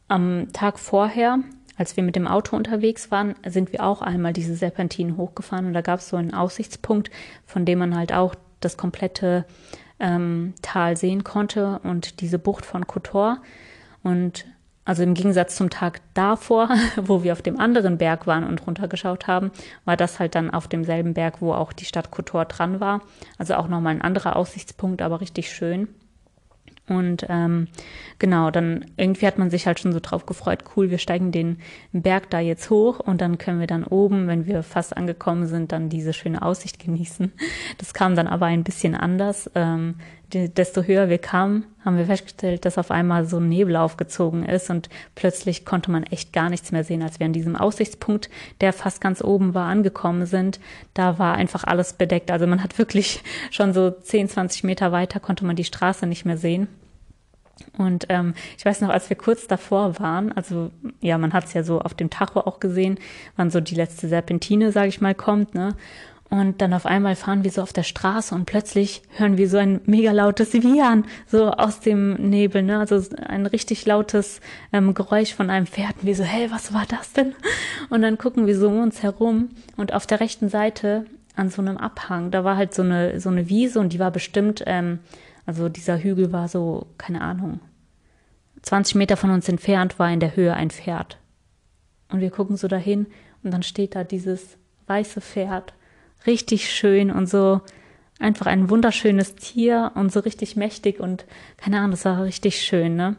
am 0.08 0.51
Tag 0.53 0.79
vorher, 0.79 1.39
als 1.77 1.96
wir 1.96 2.03
mit 2.03 2.15
dem 2.15 2.27
Auto 2.27 2.55
unterwegs 2.55 3.12
waren, 3.12 3.36
sind 3.48 3.72
wir 3.72 3.84
auch 3.84 4.01
einmal 4.01 4.34
diese 4.34 4.55
Serpentinen 4.55 5.17
hochgefahren. 5.17 5.67
Und 5.67 5.74
da 5.74 5.81
gab 5.81 6.00
es 6.00 6.10
so 6.10 6.17
einen 6.17 6.34
Aussichtspunkt, 6.34 7.10
von 7.46 7.65
dem 7.65 7.79
man 7.79 7.96
halt 7.96 8.13
auch 8.13 8.36
das 8.60 8.77
komplette 8.77 9.46
ähm, 10.00 10.53
Tal 10.62 10.98
sehen 10.98 11.24
konnte 11.24 11.79
und 11.84 12.22
diese 12.22 12.39
Bucht 12.39 12.65
von 12.65 12.88
Kotor. 12.88 13.38
Und 14.03 14.46
also 14.84 15.03
im 15.03 15.13
Gegensatz 15.13 15.55
zum 15.55 15.70
Tag 15.70 16.01
davor, 16.13 16.70
wo 16.96 17.24
wir 17.24 17.34
auf 17.34 17.41
dem 17.41 17.60
anderen 17.60 17.98
Berg 17.98 18.27
waren 18.27 18.43
und 18.43 18.65
runtergeschaut 18.65 19.27
haben, 19.27 19.51
war 19.86 19.96
das 19.96 20.20
halt 20.20 20.36
dann 20.36 20.50
auf 20.50 20.67
demselben 20.67 21.13
Berg, 21.13 21.36
wo 21.39 21.53
auch 21.53 21.72
die 21.72 21.86
Stadt 21.86 22.12
Kotor 22.12 22.46
dran 22.46 22.79
war. 22.79 23.01
Also 23.38 23.55
auch 23.55 23.67
nochmal 23.67 23.96
ein 23.96 24.01
anderer 24.01 24.36
Aussichtspunkt, 24.36 25.01
aber 25.01 25.22
richtig 25.22 25.51
schön. 25.51 25.88
Und 26.88 27.26
ähm, 27.30 27.68
genau, 28.20 28.52
dann 28.52 28.86
irgendwie 28.98 29.28
hat 29.28 29.38
man 29.38 29.50
sich 29.50 29.66
halt 29.68 29.80
schon 29.80 29.94
so 29.94 30.00
drauf 30.02 30.26
gefreut, 30.26 30.64
cool, 30.76 30.90
wir 30.90 30.98
steigen 30.98 31.32
den 31.32 31.58
Berg 31.94 32.30
da 32.30 32.40
jetzt 32.40 32.70
hoch 32.70 33.00
und 33.00 33.22
dann 33.22 33.38
können 33.38 33.60
wir 33.60 33.68
dann 33.68 33.86
oben, 33.86 34.28
wenn 34.28 34.46
wir 34.46 34.64
fast 34.64 34.98
angekommen 34.98 35.46
sind, 35.46 35.72
dann 35.72 35.90
diese 35.90 36.12
schöne 36.12 36.42
Aussicht 36.42 36.80
genießen. 36.80 37.32
Das 37.78 37.94
kam 37.94 38.16
dann 38.16 38.28
aber 38.28 38.48
ein 38.48 38.64
bisschen 38.64 38.96
anders. 38.96 39.50
Ähm, 39.56 39.96
desto 40.34 40.84
höher 40.84 41.10
wir 41.10 41.18
kamen, 41.18 41.66
haben 41.84 41.98
wir 41.98 42.06
festgestellt, 42.06 42.66
dass 42.66 42.78
auf 42.78 42.92
einmal 42.92 43.26
so 43.26 43.38
ein 43.38 43.50
Nebel 43.50 43.76
aufgezogen 43.76 44.46
ist 44.46 44.70
und 44.70 44.90
plötzlich 45.16 45.66
konnte 45.66 45.92
man 45.92 46.04
echt 46.04 46.34
gar 46.34 46.50
nichts 46.50 46.72
mehr 46.72 46.84
sehen, 46.84 47.02
als 47.02 47.20
wir 47.20 47.26
an 47.26 47.34
diesem 47.34 47.56
Aussichtspunkt, 47.56 48.30
der 48.62 48.74
fast 48.74 49.02
ganz 49.02 49.24
oben 49.24 49.54
war, 49.54 49.68
angekommen 49.68 50.26
sind. 50.26 50.60
Da 50.94 51.20
war 51.20 51.36
einfach 51.36 51.64
alles 51.64 51.94
bedeckt. 51.94 52.32
Also 52.32 52.48
man 52.48 52.64
hat 52.64 52.78
wirklich 52.78 53.24
schon 53.52 53.74
so 53.74 53.92
10, 53.92 54.30
20 54.30 54.64
Meter 54.64 54.92
weiter 54.92 55.20
konnte 55.20 55.46
man 55.46 55.56
die 55.56 55.64
Straße 55.64 56.08
nicht 56.08 56.26
mehr 56.26 56.38
sehen. 56.38 56.68
Und 57.78 58.08
ähm, 58.10 58.34
ich 58.58 58.66
weiß 58.66 58.82
noch, 58.82 58.90
als 58.90 59.10
wir 59.10 59.18
kurz 59.18 59.48
davor 59.48 60.00
waren, 60.00 60.32
also 60.32 60.72
ja, 61.00 61.18
man 61.18 61.34
hat 61.34 61.46
es 61.46 61.54
ja 61.54 61.64
so 61.64 61.80
auf 61.80 61.94
dem 61.94 62.10
Tacho 62.10 62.42
auch 62.42 62.60
gesehen, 62.60 63.00
wann 63.36 63.52
so 63.52 63.60
die 63.60 63.76
letzte 63.76 64.08
Serpentine, 64.08 64.72
sage 64.72 64.88
ich 64.90 65.02
mal, 65.02 65.16
kommt, 65.16 65.54
ne? 65.54 65.76
Und 66.32 66.62
dann 66.62 66.74
auf 66.74 66.86
einmal 66.86 67.18
fahren 67.18 67.44
wir 67.44 67.52
so 67.52 67.62
auf 67.62 67.74
der 67.74 67.84
Straße 67.84 68.34
und 68.34 68.46
plötzlich 68.46 69.02
hören 69.18 69.38
wir 69.38 69.50
so 69.50 69.58
ein 69.58 69.82
mega 69.86 70.14
lautes 70.14 70.54
Wiehern, 70.54 71.04
so 71.28 71.52
aus 71.52 71.82
dem 71.82 72.14
Nebel, 72.14 72.64
ne? 72.64 72.80
Also 72.80 73.04
ein 73.28 73.46
richtig 73.46 73.86
lautes 73.86 74.39
ähm, 74.72 74.94
Geräusch 74.94 75.34
von 75.36 75.50
einem 75.50 75.67
Pferd. 75.67 75.98
Und 76.00 76.06
wir 76.06 76.15
so, 76.15 76.24
hey, 76.24 76.50
was 76.50 76.74
war 76.74 76.86
das 76.88 77.12
denn? 77.12 77.36
Und 77.89 78.02
dann 78.02 78.17
gucken 78.17 78.48
wir 78.48 78.58
so 78.58 78.70
um 78.70 78.80
uns 78.80 79.04
herum 79.04 79.50
und 79.76 79.91
auf 79.91 80.08
der 80.08 80.22
rechten 80.22 80.48
Seite 80.48 81.06
an 81.36 81.50
so 81.50 81.62
einem 81.62 81.76
Abhang, 81.76 82.32
da 82.32 82.46
war 82.46 82.56
halt 82.56 82.74
so 82.74 82.82
eine, 82.82 83.20
so 83.20 83.28
eine 83.28 83.50
Wiese 83.50 83.82
und 83.82 83.91
die 83.91 84.00
war 84.00 84.12
bestimmt, 84.12 84.63
ähm, 84.67 85.00
also 85.46 85.67
dieser 85.67 86.02
Hügel 86.02 86.32
war 86.32 86.48
so, 86.48 86.88
keine 86.98 87.20
Ahnung, 87.20 87.60
20 88.62 88.96
Meter 88.96 89.17
von 89.17 89.32
uns 89.32 89.50
entfernt 89.50 90.00
war 90.00 90.10
in 90.10 90.22
der 90.22 90.38
Höhe 90.38 90.54
ein 90.54 90.72
Pferd. 90.72 91.17
Und 92.10 92.22
wir 92.22 92.32
gucken 92.32 92.56
so 92.56 92.70
dahin 92.70 93.08
und 93.44 93.52
dann 93.52 93.63
steht 93.63 93.96
da 93.96 94.06
dieses 94.06 94.58
weiße 94.88 95.20
Pferd 95.20 95.74
richtig 96.25 96.69
schön 96.69 97.12
und 97.12 97.27
so 97.27 97.62
einfach 98.19 98.45
ein 98.45 98.69
wunderschönes 98.69 99.36
Tier 99.36 99.91
und 99.95 100.12
so 100.12 100.19
richtig 100.19 100.55
mächtig 100.55 100.99
und 100.99 101.25
keine 101.57 101.79
Ahnung, 101.79 101.91
das 101.91 102.05
war 102.05 102.23
richtig 102.23 102.62
schön, 102.62 102.95
ne? 102.95 103.15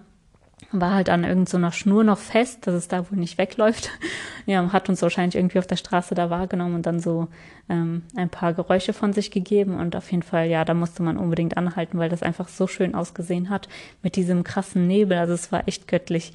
War 0.70 0.94
halt 0.94 1.10
an 1.10 1.24
irgendeiner 1.24 1.70
so 1.70 1.76
Schnur 1.76 2.02
noch 2.02 2.18
fest, 2.18 2.66
dass 2.66 2.74
es 2.74 2.88
da 2.88 3.10
wohl 3.10 3.18
nicht 3.18 3.38
wegläuft. 3.38 3.90
Ja, 4.44 4.72
hat 4.72 4.88
uns 4.88 5.00
wahrscheinlich 5.02 5.36
irgendwie 5.36 5.60
auf 5.60 5.68
der 5.68 5.76
Straße 5.76 6.16
da 6.16 6.28
wahrgenommen 6.28 6.74
und 6.74 6.84
dann 6.84 6.98
so 6.98 7.28
ähm, 7.68 8.02
ein 8.16 8.28
paar 8.28 8.54
Geräusche 8.54 8.92
von 8.92 9.12
sich 9.12 9.30
gegeben. 9.30 9.78
Und 9.78 9.94
auf 9.94 10.10
jeden 10.10 10.24
Fall, 10.24 10.48
ja, 10.48 10.64
da 10.64 10.74
musste 10.74 11.04
man 11.04 11.16
unbedingt 11.16 11.56
anhalten, 11.56 11.96
weil 11.98 12.08
das 12.08 12.24
einfach 12.24 12.48
so 12.48 12.66
schön 12.66 12.96
ausgesehen 12.96 13.50
hat 13.50 13.68
mit 14.02 14.16
diesem 14.16 14.42
krassen 14.42 14.88
Nebel. 14.88 15.16
Also 15.16 15.32
es 15.32 15.52
war 15.52 15.68
echt 15.68 15.86
göttlich 15.86 16.32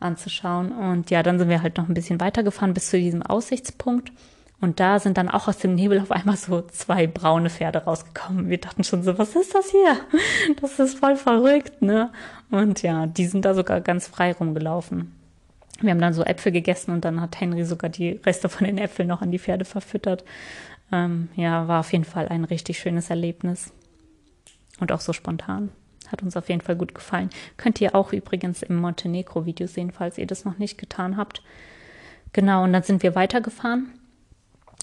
anzuschauen. 0.00 0.72
Und 0.72 1.10
ja, 1.10 1.22
dann 1.22 1.38
sind 1.38 1.50
wir 1.50 1.60
halt 1.60 1.76
noch 1.76 1.86
ein 1.86 1.92
bisschen 1.92 2.18
weitergefahren 2.18 2.72
bis 2.72 2.88
zu 2.88 2.98
diesem 2.98 3.20
Aussichtspunkt. 3.20 4.10
Und 4.60 4.78
da 4.78 4.98
sind 4.98 5.16
dann 5.16 5.30
auch 5.30 5.48
aus 5.48 5.56
dem 5.58 5.74
Nebel 5.74 6.00
auf 6.00 6.10
einmal 6.10 6.36
so 6.36 6.60
zwei 6.60 7.06
braune 7.06 7.48
Pferde 7.48 7.84
rausgekommen. 7.84 8.50
Wir 8.50 8.58
dachten 8.58 8.84
schon 8.84 9.02
so, 9.02 9.16
was 9.16 9.34
ist 9.34 9.54
das 9.54 9.70
hier? 9.70 9.96
Das 10.60 10.78
ist 10.78 10.98
voll 10.98 11.16
verrückt, 11.16 11.80
ne? 11.80 12.10
Und 12.50 12.82
ja, 12.82 13.06
die 13.06 13.26
sind 13.26 13.44
da 13.44 13.54
sogar 13.54 13.80
ganz 13.80 14.06
frei 14.06 14.32
rumgelaufen. 14.32 15.14
Wir 15.80 15.92
haben 15.92 16.00
dann 16.00 16.12
so 16.12 16.22
Äpfel 16.22 16.52
gegessen 16.52 16.90
und 16.90 17.06
dann 17.06 17.22
hat 17.22 17.40
Henry 17.40 17.64
sogar 17.64 17.88
die 17.88 18.20
Reste 18.26 18.50
von 18.50 18.66
den 18.66 18.76
Äpfeln 18.76 19.08
noch 19.08 19.22
an 19.22 19.30
die 19.30 19.38
Pferde 19.38 19.64
verfüttert. 19.64 20.24
Ähm, 20.92 21.28
ja, 21.36 21.66
war 21.68 21.80
auf 21.80 21.92
jeden 21.92 22.04
Fall 22.04 22.28
ein 22.28 22.44
richtig 22.44 22.78
schönes 22.78 23.08
Erlebnis. 23.08 23.72
Und 24.78 24.92
auch 24.92 25.00
so 25.00 25.14
spontan. 25.14 25.70
Hat 26.08 26.22
uns 26.22 26.36
auf 26.36 26.48
jeden 26.50 26.60
Fall 26.60 26.76
gut 26.76 26.94
gefallen. 26.94 27.30
Könnt 27.56 27.80
ihr 27.80 27.94
auch 27.94 28.12
übrigens 28.12 28.62
im 28.62 28.76
Montenegro-Video 28.76 29.66
sehen, 29.66 29.90
falls 29.90 30.18
ihr 30.18 30.26
das 30.26 30.44
noch 30.44 30.58
nicht 30.58 30.76
getan 30.76 31.16
habt. 31.16 31.42
Genau, 32.32 32.64
und 32.64 32.74
dann 32.74 32.82
sind 32.82 33.02
wir 33.02 33.14
weitergefahren 33.14 33.90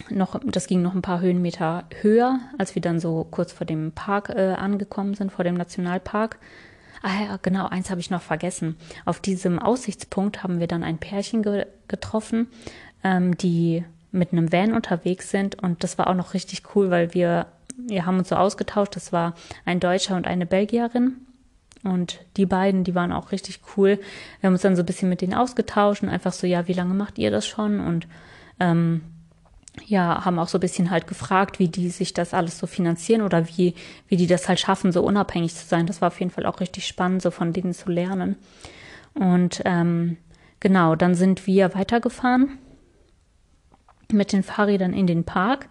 noch, 0.10 0.40
das 0.46 0.68
ging 0.68 0.82
noch 0.82 0.96
ein 0.96 1.02
paar 1.02 1.22
Höhenmeter 1.22 1.86
höher, 2.02 2.40
als 2.58 2.76
wir 2.76 2.82
dann 2.82 3.00
so 3.00 3.28
kurz 3.30 3.52
vor 3.52 3.66
dem 3.66 3.92
Park 3.92 4.30
äh, 4.30 4.54
angekommen 4.54 5.14
sind, 5.14 5.32
vor 5.32 5.44
dem 5.44 5.56
Nationalpark. 5.56 6.38
Ah 7.02 7.24
ja, 7.24 7.40
genau, 7.42 7.68
eins 7.68 7.90
habe 7.90 8.02
ich 8.02 8.10
noch 8.10 8.22
vergessen. 8.22 8.78
Auf 9.06 9.20
diesem 9.20 9.60
Aussichtspunkt 9.60 10.44
haben 10.44 10.60
wir 10.60 10.68
dann 10.68 10.84
ein 10.84 10.98
Pärchen 10.98 11.44
ge 11.44 11.66
getroffen, 11.88 12.48
ähm, 13.04 13.38
die 13.38 13.84
mit 14.12 14.32
einem 14.32 14.52
Van 14.52 14.74
unterwegs 14.74 15.30
sind 15.30 15.62
und 15.62 15.84
das 15.84 15.98
war 15.98 16.08
auch 16.08 16.16
noch 16.16 16.34
richtig 16.34 16.64
cool, 16.76 16.90
weil 16.90 17.14
wir, 17.14 17.48
wir 17.78 18.06
haben 18.06 18.18
uns 18.18 18.30
so 18.30 18.36
ausgetauscht. 18.36 18.96
Das 18.96 19.14
war 19.14 19.36
ein 19.66 19.80
Deutscher 19.80 20.16
und 20.16 20.28
eine 20.28 20.46
Belgierin. 20.46 21.18
Und 21.84 22.20
die 22.36 22.46
beiden, 22.46 22.84
die 22.84 22.96
waren 22.96 23.12
auch 23.12 23.32
richtig 23.32 23.62
cool. 23.76 24.00
Wir 24.40 24.48
haben 24.48 24.54
uns 24.54 24.64
dann 24.64 24.76
so 24.76 24.82
ein 24.82 24.86
bisschen 24.86 25.10
mit 25.10 25.22
denen 25.22 25.36
ausgetauscht 25.36 26.04
und 26.04 26.10
einfach 26.10 26.34
so, 26.34 26.48
ja, 26.48 26.68
wie 26.68 26.74
lange 26.74 26.94
macht 26.94 27.20
ihr 27.20 27.30
das 27.30 27.46
schon? 27.46 27.80
Und 27.80 28.08
ähm, 28.60 29.02
ja, 29.86 30.26
haben 30.26 30.40
auch 30.40 30.48
so 30.48 30.58
ein 30.58 30.62
bisschen 30.62 30.92
halt 30.92 31.08
gefragt, 31.08 31.60
wie 31.60 31.68
die 31.68 31.90
sich 31.90 32.14
das 32.14 32.34
alles 32.34 32.58
so 32.60 32.68
finanzieren 32.68 33.22
oder 33.22 33.48
wie, 33.48 33.76
wie 34.08 34.18
die 34.18 34.28
das 34.28 34.48
halt 34.48 34.60
schaffen, 34.60 34.92
so 34.92 35.04
unabhängig 35.04 35.56
zu 35.56 35.66
sein. 35.66 35.86
Das 35.86 36.02
war 36.02 36.08
auf 36.08 36.20
jeden 36.20 36.32
Fall 36.32 36.46
auch 36.46 36.60
richtig 36.60 36.88
spannend, 36.88 37.22
so 37.22 37.32
von 37.32 37.54
denen 37.54 37.74
zu 37.74 37.90
lernen. 37.90 38.36
Und 39.14 39.62
ähm, 39.66 40.18
genau, 40.60 40.96
dann 40.96 41.16
sind 41.16 41.48
wir 41.48 41.74
weitergefahren 41.74 42.58
mit 44.12 44.32
den 44.32 44.44
Fahrrädern 44.44 44.94
in 44.94 45.08
den 45.08 45.24
Park. 45.24 45.68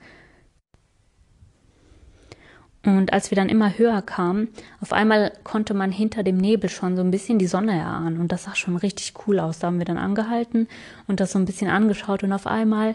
Und 2.85 3.13
als 3.13 3.31
wir 3.31 3.37
dann 3.37 3.49
immer 3.49 3.77
höher 3.77 4.01
kamen, 4.01 4.49
auf 4.81 4.93
einmal 4.93 5.33
konnte 5.43 5.75
man 5.75 5.91
hinter 5.91 6.23
dem 6.23 6.37
Nebel 6.37 6.71
schon 6.71 6.97
so 6.97 7.03
ein 7.03 7.11
bisschen 7.11 7.39
die 7.39 7.49
Sonne 7.49 7.77
erahnen. 7.77 8.21
Und 8.21 8.31
das 8.31 8.45
sah 8.45 8.55
schon 8.55 8.77
richtig 8.77 9.15
cool 9.27 9.41
aus. 9.41 9.59
Da 9.59 9.67
haben 9.67 9.79
wir 9.79 9.85
dann 9.85 9.99
angehalten 9.99 10.69
und 11.09 11.19
das 11.19 11.33
so 11.33 11.39
ein 11.39 11.47
bisschen 11.47 11.69
angeschaut. 11.69 12.23
Und 12.23 12.33
auf 12.33 12.47
einmal 12.47 12.95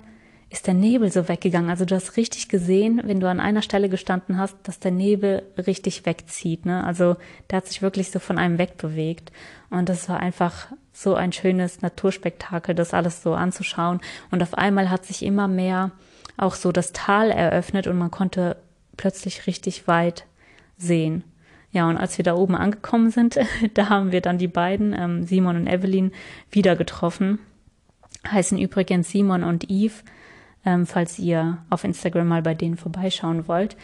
ist 0.52 0.68
der 0.68 0.74
Nebel 0.74 1.10
so 1.10 1.30
weggegangen. 1.30 1.70
Also 1.70 1.86
du 1.86 1.96
hast 1.96 2.18
richtig 2.18 2.50
gesehen, 2.50 3.02
wenn 3.06 3.22
du 3.22 3.30
an 3.30 3.40
einer 3.40 3.62
Stelle 3.62 3.88
gestanden 3.88 4.38
hast, 4.38 4.58
dass 4.64 4.80
der 4.80 4.92
Nebel 4.92 5.44
richtig 5.58 6.06
wegzieht. 6.06 6.66
Ne? 6.66 6.84
Also 6.84 7.16
der 7.50 7.58
hat 7.58 7.68
sich 7.68 7.82
wirklich 7.82 8.12
so 8.12 8.20
von 8.20 8.38
einem 8.38 8.58
wegbewegt. 8.58 9.32
Und 9.70 9.88
das 9.88 10.10
war 10.10 10.20
einfach 10.20 10.68
so 10.92 11.16
ein 11.16 11.32
schönes 11.32 11.82
Naturspektakel, 11.82 12.76
das 12.76 12.94
alles 12.94 13.24
so 13.24 13.34
anzuschauen. 13.34 14.02
Und 14.30 14.44
auf 14.44 14.54
einmal 14.54 14.90
hat 14.90 15.06
sich 15.06 15.24
immer 15.24 15.48
mehr 15.48 15.92
auch 16.36 16.56
so 16.56 16.74
das 16.74 16.92
Tal 16.92 17.32
eröffnet 17.32 17.88
und 17.88 17.98
man 17.98 18.12
konnte 18.12 18.58
plötzlich 18.98 19.48
richtig 19.48 19.88
weit 19.88 20.26
sehen. 20.78 21.24
Ja, 21.72 21.88
und 21.88 21.96
als 21.96 22.18
wir 22.18 22.26
da 22.26 22.36
oben 22.36 22.56
angekommen 22.56 23.10
sind, 23.10 23.40
da 23.74 23.88
haben 23.88 24.12
wir 24.12 24.20
dann 24.20 24.38
die 24.38 24.50
beiden, 24.50 24.94
ähm, 24.94 25.24
Simon 25.24 25.56
und 25.56 25.68
Evelyn, 25.68 26.12
wieder 26.52 26.76
getroffen. 26.76 27.40
Heißen 28.30 28.58
übrigens 28.58 29.10
Simon 29.10 29.44
und 29.46 29.70
Eve, 29.70 30.04
ähm, 30.66 30.86
falls 30.86 31.20
ihr 31.20 31.58
auf 31.70 31.84
Instagram 31.84 32.28
mal 32.28 32.42
bei 32.42 32.54
denen 32.54 32.78
vorbeischauen 32.78 33.48
wollt. 33.48 33.76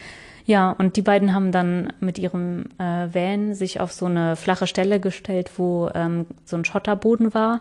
Ja, 0.48 0.70
und 0.70 0.96
die 0.96 1.02
beiden 1.02 1.34
haben 1.34 1.52
dann 1.52 1.92
mit 2.00 2.18
ihrem 2.18 2.64
äh, 2.78 3.12
Van 3.12 3.54
sich 3.54 3.80
auf 3.80 3.92
so 3.92 4.06
eine 4.06 4.34
flache 4.34 4.66
Stelle 4.66 4.98
gestellt, 4.98 5.50
wo 5.58 5.90
ähm, 5.94 6.24
so 6.46 6.56
ein 6.56 6.64
Schotterboden 6.64 7.34
war. 7.34 7.60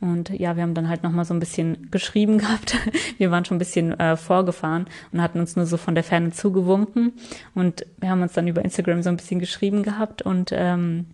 Und 0.00 0.30
ja, 0.30 0.54
wir 0.54 0.62
haben 0.62 0.74
dann 0.74 0.88
halt 0.88 1.02
nochmal 1.02 1.24
so 1.24 1.34
ein 1.34 1.40
bisschen 1.40 1.90
geschrieben 1.90 2.38
gehabt. 2.38 2.76
Wir 3.18 3.32
waren 3.32 3.44
schon 3.44 3.56
ein 3.56 3.58
bisschen 3.58 3.98
äh, 3.98 4.16
vorgefahren 4.16 4.86
und 5.10 5.20
hatten 5.20 5.40
uns 5.40 5.56
nur 5.56 5.66
so 5.66 5.76
von 5.76 5.96
der 5.96 6.04
Ferne 6.04 6.30
zugewunken. 6.30 7.14
Und 7.56 7.84
wir 7.98 8.10
haben 8.10 8.22
uns 8.22 8.34
dann 8.34 8.46
über 8.46 8.64
Instagram 8.64 9.02
so 9.02 9.08
ein 9.08 9.16
bisschen 9.16 9.40
geschrieben 9.40 9.82
gehabt 9.82 10.22
und 10.22 10.50
ähm, 10.52 11.06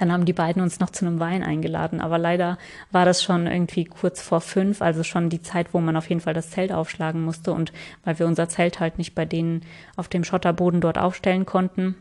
dann 0.00 0.10
haben 0.10 0.24
die 0.24 0.32
beiden 0.32 0.62
uns 0.62 0.80
noch 0.80 0.88
zu 0.90 1.06
einem 1.06 1.20
Wein 1.20 1.42
eingeladen, 1.42 2.00
aber 2.00 2.16
leider 2.16 2.56
war 2.90 3.04
das 3.04 3.22
schon 3.22 3.46
irgendwie 3.46 3.84
kurz 3.84 4.22
vor 4.22 4.40
fünf, 4.40 4.80
also 4.80 5.04
schon 5.04 5.28
die 5.28 5.42
Zeit, 5.42 5.74
wo 5.74 5.80
man 5.80 5.94
auf 5.94 6.08
jeden 6.08 6.22
Fall 6.22 6.32
das 6.32 6.50
Zelt 6.50 6.72
aufschlagen 6.72 7.22
musste 7.22 7.52
und 7.52 7.72
weil 8.02 8.18
wir 8.18 8.26
unser 8.26 8.48
Zelt 8.48 8.80
halt 8.80 8.96
nicht 8.96 9.14
bei 9.14 9.26
denen 9.26 9.60
auf 9.96 10.08
dem 10.08 10.24
Schotterboden 10.24 10.80
dort 10.80 10.96
aufstellen 10.96 11.44
konnten, 11.44 11.96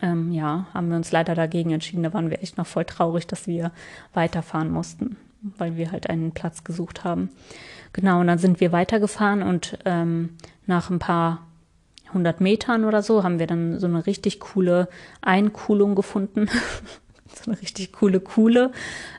ähm, 0.00 0.32
ja, 0.32 0.66
haben 0.72 0.88
wir 0.88 0.96
uns 0.96 1.12
leider 1.12 1.34
dagegen 1.34 1.70
entschieden. 1.70 2.02
Da 2.02 2.14
waren 2.14 2.30
wir 2.30 2.42
echt 2.42 2.56
noch 2.56 2.66
voll 2.66 2.86
traurig, 2.86 3.26
dass 3.26 3.46
wir 3.46 3.72
weiterfahren 4.14 4.70
mussten, 4.70 5.16
weil 5.42 5.76
wir 5.76 5.92
halt 5.92 6.08
einen 6.08 6.32
Platz 6.32 6.64
gesucht 6.64 7.04
haben. 7.04 7.28
Genau, 7.92 8.20
und 8.20 8.26
dann 8.26 8.38
sind 8.38 8.60
wir 8.60 8.72
weitergefahren 8.72 9.42
und 9.42 9.78
ähm, 9.84 10.30
nach 10.66 10.90
ein 10.90 10.98
paar 10.98 11.45
100 12.08 12.40
Metern 12.40 12.84
oder 12.84 13.02
so 13.02 13.22
haben 13.22 13.38
wir 13.38 13.46
dann 13.46 13.78
so 13.78 13.86
eine 13.86 14.06
richtig 14.06 14.40
coole 14.40 14.88
Einkuhlung 15.20 15.94
gefunden. 15.94 16.48
so 17.34 17.50
eine 17.50 17.60
richtig 17.60 17.92
coole 17.92 18.20
Kuhle 18.20 18.72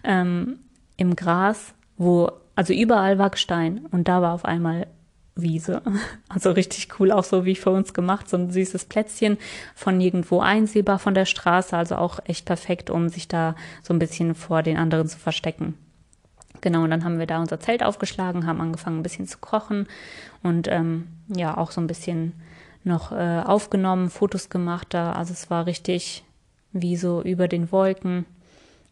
ähm, 0.04 0.60
im 0.98 1.16
Gras, 1.16 1.74
wo, 1.98 2.32
also 2.56 2.74
überall 2.74 3.18
war 3.20 3.30
Gestein 3.30 3.86
und 3.92 4.08
da 4.08 4.22
war 4.22 4.34
auf 4.34 4.46
einmal 4.46 4.88
Wiese. 5.36 5.82
Also 6.30 6.52
richtig 6.52 7.00
cool, 7.00 7.12
auch 7.12 7.24
so 7.24 7.46
wie 7.46 7.56
für 7.56 7.72
uns 7.72 7.94
gemacht, 7.94 8.30
so 8.30 8.38
ein 8.38 8.52
süßes 8.52 8.86
Plätzchen 8.86 9.38
von 9.76 9.98
nirgendwo 9.98 10.40
einsehbar 10.40 11.00
von 11.00 11.14
der 11.14 11.26
Straße, 11.26 11.76
also 11.76 11.96
auch 11.96 12.20
echt 12.26 12.46
perfekt, 12.46 12.90
um 12.90 13.10
sich 13.10 13.28
da 13.28 13.56
so 13.82 13.94
ein 13.94 14.00
bisschen 14.00 14.36
vor 14.36 14.62
den 14.62 14.78
anderen 14.78 15.08
zu 15.08 15.18
verstecken. 15.18 15.76
Genau, 16.62 16.84
und 16.84 16.92
dann 16.92 17.04
haben 17.04 17.20
wir 17.20 17.28
da 17.28 17.40
unser 17.40 17.60
Zelt 17.60 17.84
aufgeschlagen, 17.84 18.46
haben 18.46 18.62
angefangen 18.62 19.00
ein 19.00 19.04
bisschen 19.04 19.28
zu 19.28 19.38
kochen 19.38 19.88
und 20.44 20.68
ähm, 20.68 21.08
ja, 21.28 21.58
auch 21.58 21.72
so 21.72 21.82
ein 21.82 21.88
bisschen 21.88 22.34
noch 22.88 23.12
äh, 23.12 23.42
aufgenommen, 23.46 24.10
Fotos 24.10 24.50
gemacht 24.50 24.88
da. 24.92 25.14
Also 25.14 25.34
es 25.34 25.50
war 25.50 25.66
richtig 25.66 26.24
wie 26.72 26.96
so 26.96 27.22
über 27.22 27.48
den 27.48 27.72
Wolken 27.72 28.26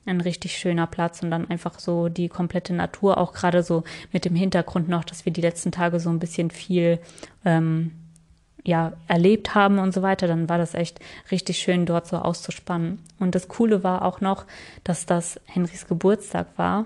ein 0.06 0.22
richtig 0.22 0.58
schöner 0.58 0.88
Platz 0.88 1.24
und 1.24 1.32
dann 1.32 1.50
einfach 1.50 1.80
so 1.80 2.10
die 2.10 2.30
komplette 2.30 2.74
Natur, 2.74 3.18
auch 3.18 3.34
gerade 3.34 3.64
so 3.64 3.84
mit 4.12 4.26
dem 4.26 4.36
Hintergrund 4.36 4.88
noch, 4.88 5.04
dass 5.04 5.26
wir 5.26 5.34
die 5.34 5.42
letzten 5.42 5.72
Tage 5.72 6.00
so 6.00 6.10
ein 6.10 6.20
bisschen 6.20 6.52
viel 6.52 7.00
ähm, 7.44 7.92
ja, 8.64 8.94
erlebt 9.08 9.56
haben 9.56 9.80
und 9.80 9.94
so 9.94 10.02
weiter, 10.02 10.28
dann 10.28 10.50
war 10.50 10.58
das 10.58 10.74
echt 10.74 11.00
richtig 11.32 11.60
schön, 11.60 11.86
dort 11.86 12.08
so 12.08 12.18
auszuspannen. 12.18 13.00
Und 13.20 13.36
das 13.36 13.48
Coole 13.48 13.84
war 13.84 14.04
auch 14.04 14.22
noch, 14.22 14.46
dass 14.84 15.06
das 15.06 15.40
Henrys 15.46 15.88
Geburtstag 15.88 16.48
war 16.58 16.86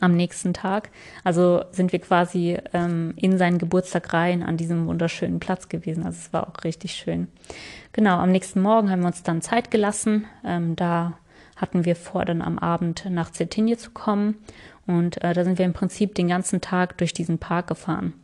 am 0.00 0.16
nächsten 0.16 0.54
Tag. 0.54 0.90
Also 1.24 1.64
sind 1.72 1.92
wir 1.92 1.98
quasi 1.98 2.58
ähm, 2.72 3.14
in 3.16 3.38
seinen 3.38 3.58
Geburtstag 3.58 4.12
rein 4.12 4.42
an 4.42 4.56
diesem 4.56 4.86
wunderschönen 4.86 5.40
Platz 5.40 5.68
gewesen. 5.68 6.04
Also 6.04 6.18
es 6.18 6.32
war 6.32 6.48
auch 6.48 6.64
richtig 6.64 6.92
schön. 6.92 7.28
Genau, 7.92 8.18
am 8.18 8.30
nächsten 8.30 8.60
Morgen 8.60 8.90
haben 8.90 9.00
wir 9.00 9.08
uns 9.08 9.22
dann 9.22 9.42
Zeit 9.42 9.70
gelassen. 9.70 10.26
Ähm, 10.44 10.76
da 10.76 11.14
hatten 11.56 11.84
wir 11.84 11.96
vor, 11.96 12.24
dann 12.24 12.42
am 12.42 12.58
Abend 12.58 13.06
nach 13.10 13.32
Cetinje 13.32 13.76
zu 13.76 13.90
kommen. 13.90 14.36
Und 14.86 15.22
äh, 15.22 15.34
da 15.34 15.44
sind 15.44 15.58
wir 15.58 15.66
im 15.66 15.72
Prinzip 15.72 16.14
den 16.14 16.28
ganzen 16.28 16.60
Tag 16.60 16.98
durch 16.98 17.12
diesen 17.12 17.38
Park 17.38 17.68
gefahren. 17.68 18.14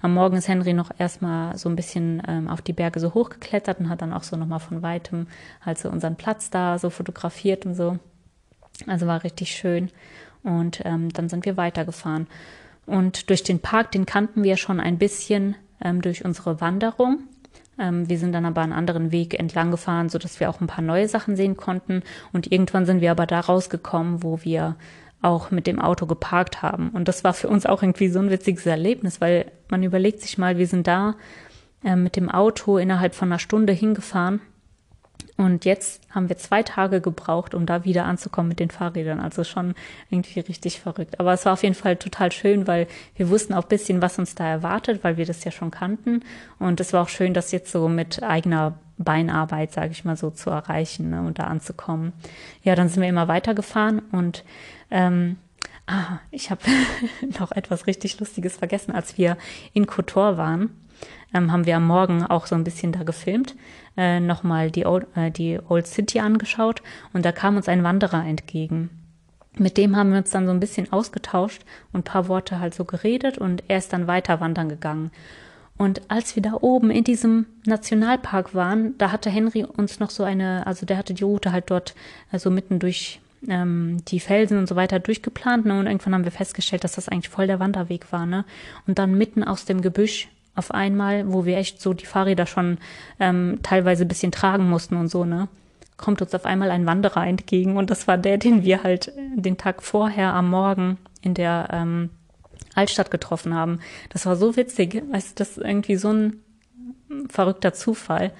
Am 0.00 0.14
Morgen 0.14 0.36
ist 0.36 0.48
Henry 0.48 0.72
noch 0.72 0.90
erstmal 0.98 1.56
so 1.58 1.68
ein 1.68 1.76
bisschen 1.76 2.22
ähm, 2.26 2.48
auf 2.48 2.62
die 2.62 2.72
Berge 2.72 3.00
so 3.00 3.14
hochgeklettert 3.14 3.78
und 3.80 3.88
hat 3.88 4.02
dann 4.02 4.12
auch 4.12 4.22
so 4.22 4.36
nochmal 4.36 4.60
von 4.60 4.82
weitem 4.82 5.26
halt 5.64 5.78
so 5.78 5.90
unseren 5.90 6.16
Platz 6.16 6.50
da 6.50 6.78
so 6.78 6.90
fotografiert 6.90 7.66
und 7.66 7.74
so. 7.74 7.98
Also 8.86 9.06
war 9.06 9.24
richtig 9.24 9.52
schön. 9.52 9.90
Und 10.46 10.80
ähm, 10.84 11.12
dann 11.12 11.28
sind 11.28 11.44
wir 11.44 11.56
weitergefahren. 11.56 12.28
Und 12.86 13.30
durch 13.30 13.42
den 13.42 13.58
Park, 13.58 13.90
den 13.90 14.06
kannten 14.06 14.44
wir 14.44 14.56
schon 14.56 14.78
ein 14.78 14.96
bisschen 14.96 15.56
ähm, 15.82 16.00
durch 16.00 16.24
unsere 16.24 16.60
Wanderung. 16.60 17.24
Ähm, 17.78 18.08
wir 18.08 18.16
sind 18.18 18.32
dann 18.32 18.46
aber 18.46 18.60
einen 18.60 18.72
anderen 18.72 19.10
Weg 19.10 19.38
entlang 19.38 19.72
gefahren, 19.72 20.08
sodass 20.08 20.38
wir 20.38 20.48
auch 20.48 20.60
ein 20.60 20.68
paar 20.68 20.84
neue 20.84 21.08
Sachen 21.08 21.34
sehen 21.34 21.56
konnten. 21.56 22.02
Und 22.32 22.52
irgendwann 22.52 22.86
sind 22.86 23.00
wir 23.00 23.10
aber 23.10 23.26
da 23.26 23.40
rausgekommen, 23.40 24.22
wo 24.22 24.38
wir 24.44 24.76
auch 25.20 25.50
mit 25.50 25.66
dem 25.66 25.80
Auto 25.80 26.06
geparkt 26.06 26.62
haben. 26.62 26.90
Und 26.90 27.08
das 27.08 27.24
war 27.24 27.34
für 27.34 27.48
uns 27.48 27.66
auch 27.66 27.82
irgendwie 27.82 28.08
so 28.08 28.20
ein 28.20 28.30
witziges 28.30 28.66
Erlebnis, 28.66 29.20
weil 29.20 29.50
man 29.68 29.82
überlegt 29.82 30.20
sich 30.20 30.38
mal, 30.38 30.58
wir 30.58 30.68
sind 30.68 30.86
da 30.86 31.16
äh, 31.82 31.96
mit 31.96 32.14
dem 32.14 32.30
Auto 32.30 32.78
innerhalb 32.78 33.16
von 33.16 33.28
einer 33.28 33.40
Stunde 33.40 33.72
hingefahren 33.72 34.40
und 35.36 35.66
jetzt 35.66 36.00
haben 36.10 36.30
wir 36.30 36.38
zwei 36.38 36.62
Tage 36.62 37.02
gebraucht, 37.02 37.54
um 37.54 37.66
da 37.66 37.84
wieder 37.84 38.06
anzukommen 38.06 38.48
mit 38.48 38.58
den 38.58 38.70
Fahrrädern. 38.70 39.20
Also 39.20 39.44
schon 39.44 39.74
irgendwie 40.08 40.40
richtig 40.40 40.80
verrückt. 40.80 41.20
Aber 41.20 41.34
es 41.34 41.44
war 41.44 41.52
auf 41.52 41.62
jeden 41.62 41.74
Fall 41.74 41.96
total 41.96 42.32
schön, 42.32 42.66
weil 42.66 42.86
wir 43.16 43.28
wussten 43.28 43.52
auch 43.52 43.64
bisschen, 43.64 44.00
was 44.00 44.18
uns 44.18 44.34
da 44.34 44.46
erwartet, 44.46 45.04
weil 45.04 45.18
wir 45.18 45.26
das 45.26 45.44
ja 45.44 45.50
schon 45.50 45.70
kannten. 45.70 46.22
Und 46.58 46.80
es 46.80 46.94
war 46.94 47.02
auch 47.02 47.10
schön, 47.10 47.34
das 47.34 47.52
jetzt 47.52 47.70
so 47.70 47.88
mit 47.88 48.22
eigener 48.22 48.78
Beinarbeit, 48.96 49.72
sage 49.72 49.92
ich 49.92 50.04
mal 50.06 50.16
so, 50.16 50.30
zu 50.30 50.48
erreichen 50.48 51.10
ne, 51.10 51.20
und 51.20 51.38
da 51.38 51.44
anzukommen. 51.44 52.14
Ja, 52.62 52.74
dann 52.74 52.88
sind 52.88 53.02
wir 53.02 53.08
immer 53.08 53.28
weitergefahren 53.28 54.00
und 54.12 54.42
ähm, 54.90 55.36
ah, 55.86 56.18
ich 56.30 56.50
habe 56.50 56.62
noch 57.38 57.52
etwas 57.52 57.86
richtig 57.86 58.18
Lustiges 58.20 58.56
vergessen, 58.56 58.92
als 58.92 59.18
wir 59.18 59.36
in 59.74 59.86
Kotor 59.86 60.38
waren 60.38 60.70
ähm, 61.34 61.52
haben 61.52 61.66
wir 61.66 61.76
am 61.76 61.86
Morgen 61.86 62.24
auch 62.24 62.46
so 62.46 62.54
ein 62.54 62.64
bisschen 62.64 62.92
da 62.92 63.02
gefilmt, 63.02 63.54
äh, 63.96 64.20
nochmal 64.20 64.70
die 64.70 64.86
Old, 64.86 65.06
äh, 65.16 65.30
die 65.30 65.58
Old 65.68 65.86
City 65.86 66.20
angeschaut 66.20 66.82
und 67.12 67.24
da 67.24 67.32
kam 67.32 67.56
uns 67.56 67.68
ein 67.68 67.84
Wanderer 67.84 68.24
entgegen. 68.24 68.90
Mit 69.58 69.78
dem 69.78 69.96
haben 69.96 70.10
wir 70.10 70.18
uns 70.18 70.30
dann 70.30 70.46
so 70.46 70.52
ein 70.52 70.60
bisschen 70.60 70.92
ausgetauscht 70.92 71.62
und 71.92 72.04
paar 72.04 72.28
Worte 72.28 72.60
halt 72.60 72.74
so 72.74 72.84
geredet 72.84 73.38
und 73.38 73.64
er 73.68 73.78
ist 73.78 73.92
dann 73.92 74.06
weiter 74.06 74.40
wandern 74.40 74.68
gegangen. 74.68 75.10
Und 75.78 76.02
als 76.08 76.36
wir 76.36 76.42
da 76.42 76.54
oben 76.60 76.90
in 76.90 77.04
diesem 77.04 77.46
Nationalpark 77.66 78.54
waren, 78.54 78.96
da 78.98 79.12
hatte 79.12 79.30
Henry 79.30 79.64
uns 79.64 80.00
noch 80.00 80.10
so 80.10 80.24
eine, 80.24 80.66
also 80.66 80.86
der 80.86 80.96
hatte 80.96 81.14
die 81.14 81.24
Route 81.24 81.52
halt 81.52 81.70
dort 81.70 81.94
also 82.30 82.50
mitten 82.50 82.78
durch 82.78 83.20
ähm, 83.48 83.98
die 84.08 84.20
Felsen 84.20 84.58
und 84.58 84.68
so 84.68 84.76
weiter 84.76 84.98
durchgeplant. 84.98 85.66
Ne? 85.66 85.78
Und 85.78 85.86
irgendwann 85.86 86.14
haben 86.14 86.24
wir 86.24 86.32
festgestellt, 86.32 86.84
dass 86.84 86.94
das 86.94 87.08
eigentlich 87.08 87.28
voll 87.28 87.46
der 87.46 87.60
Wanderweg 87.60 88.10
war. 88.10 88.24
Ne? 88.24 88.44
Und 88.86 88.98
dann 88.98 89.18
mitten 89.18 89.44
aus 89.44 89.66
dem 89.66 89.82
Gebüsch 89.82 90.28
auf 90.56 90.72
einmal, 90.72 91.32
wo 91.32 91.44
wir 91.44 91.56
echt 91.58 91.80
so 91.80 91.92
die 91.92 92.06
Fahrräder 92.06 92.46
schon 92.46 92.78
ähm, 93.20 93.60
teilweise 93.62 94.04
ein 94.04 94.08
bisschen 94.08 94.32
tragen 94.32 94.68
mussten 94.68 94.96
und 94.96 95.08
so, 95.08 95.24
ne? 95.24 95.48
Kommt 95.96 96.20
uns 96.20 96.34
auf 96.34 96.44
einmal 96.44 96.70
ein 96.70 96.84
Wanderer 96.84 97.26
entgegen 97.26 97.76
und 97.76 97.90
das 97.90 98.08
war 98.08 98.18
der, 98.18 98.38
den 98.38 98.64
wir 98.64 98.82
halt 98.82 99.12
den 99.34 99.56
Tag 99.56 99.82
vorher 99.82 100.34
am 100.34 100.50
Morgen 100.50 100.98
in 101.22 101.34
der 101.34 101.68
ähm, 101.72 102.10
Altstadt 102.74 103.10
getroffen 103.10 103.54
haben. 103.54 103.80
Das 104.10 104.26
war 104.26 104.36
so 104.36 104.56
witzig, 104.56 105.02
weißt 105.10 105.30
du, 105.30 105.34
das 105.36 105.56
ist 105.56 105.64
irgendwie 105.64 105.96
so 105.96 106.12
ein 106.12 106.40
verrückter 107.28 107.72
Zufall. 107.72 108.32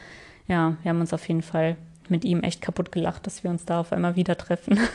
Ja, 0.48 0.76
wir 0.83 0.90
haben 0.90 1.00
uns 1.00 1.12
auf 1.12 1.26
jeden 1.29 1.42
Fall 1.42 1.76
mit 2.11 2.25
ihm 2.25 2.42
echt 2.42 2.62
kaputt 2.62 2.92
gelacht, 2.92 3.27
dass 3.27 3.45
wir 3.45 3.51
uns 3.51 3.64
da 3.64 3.81
auf 3.81 3.92
einmal 3.92 4.16
wieder 4.16 4.37
treffen. 4.37 4.79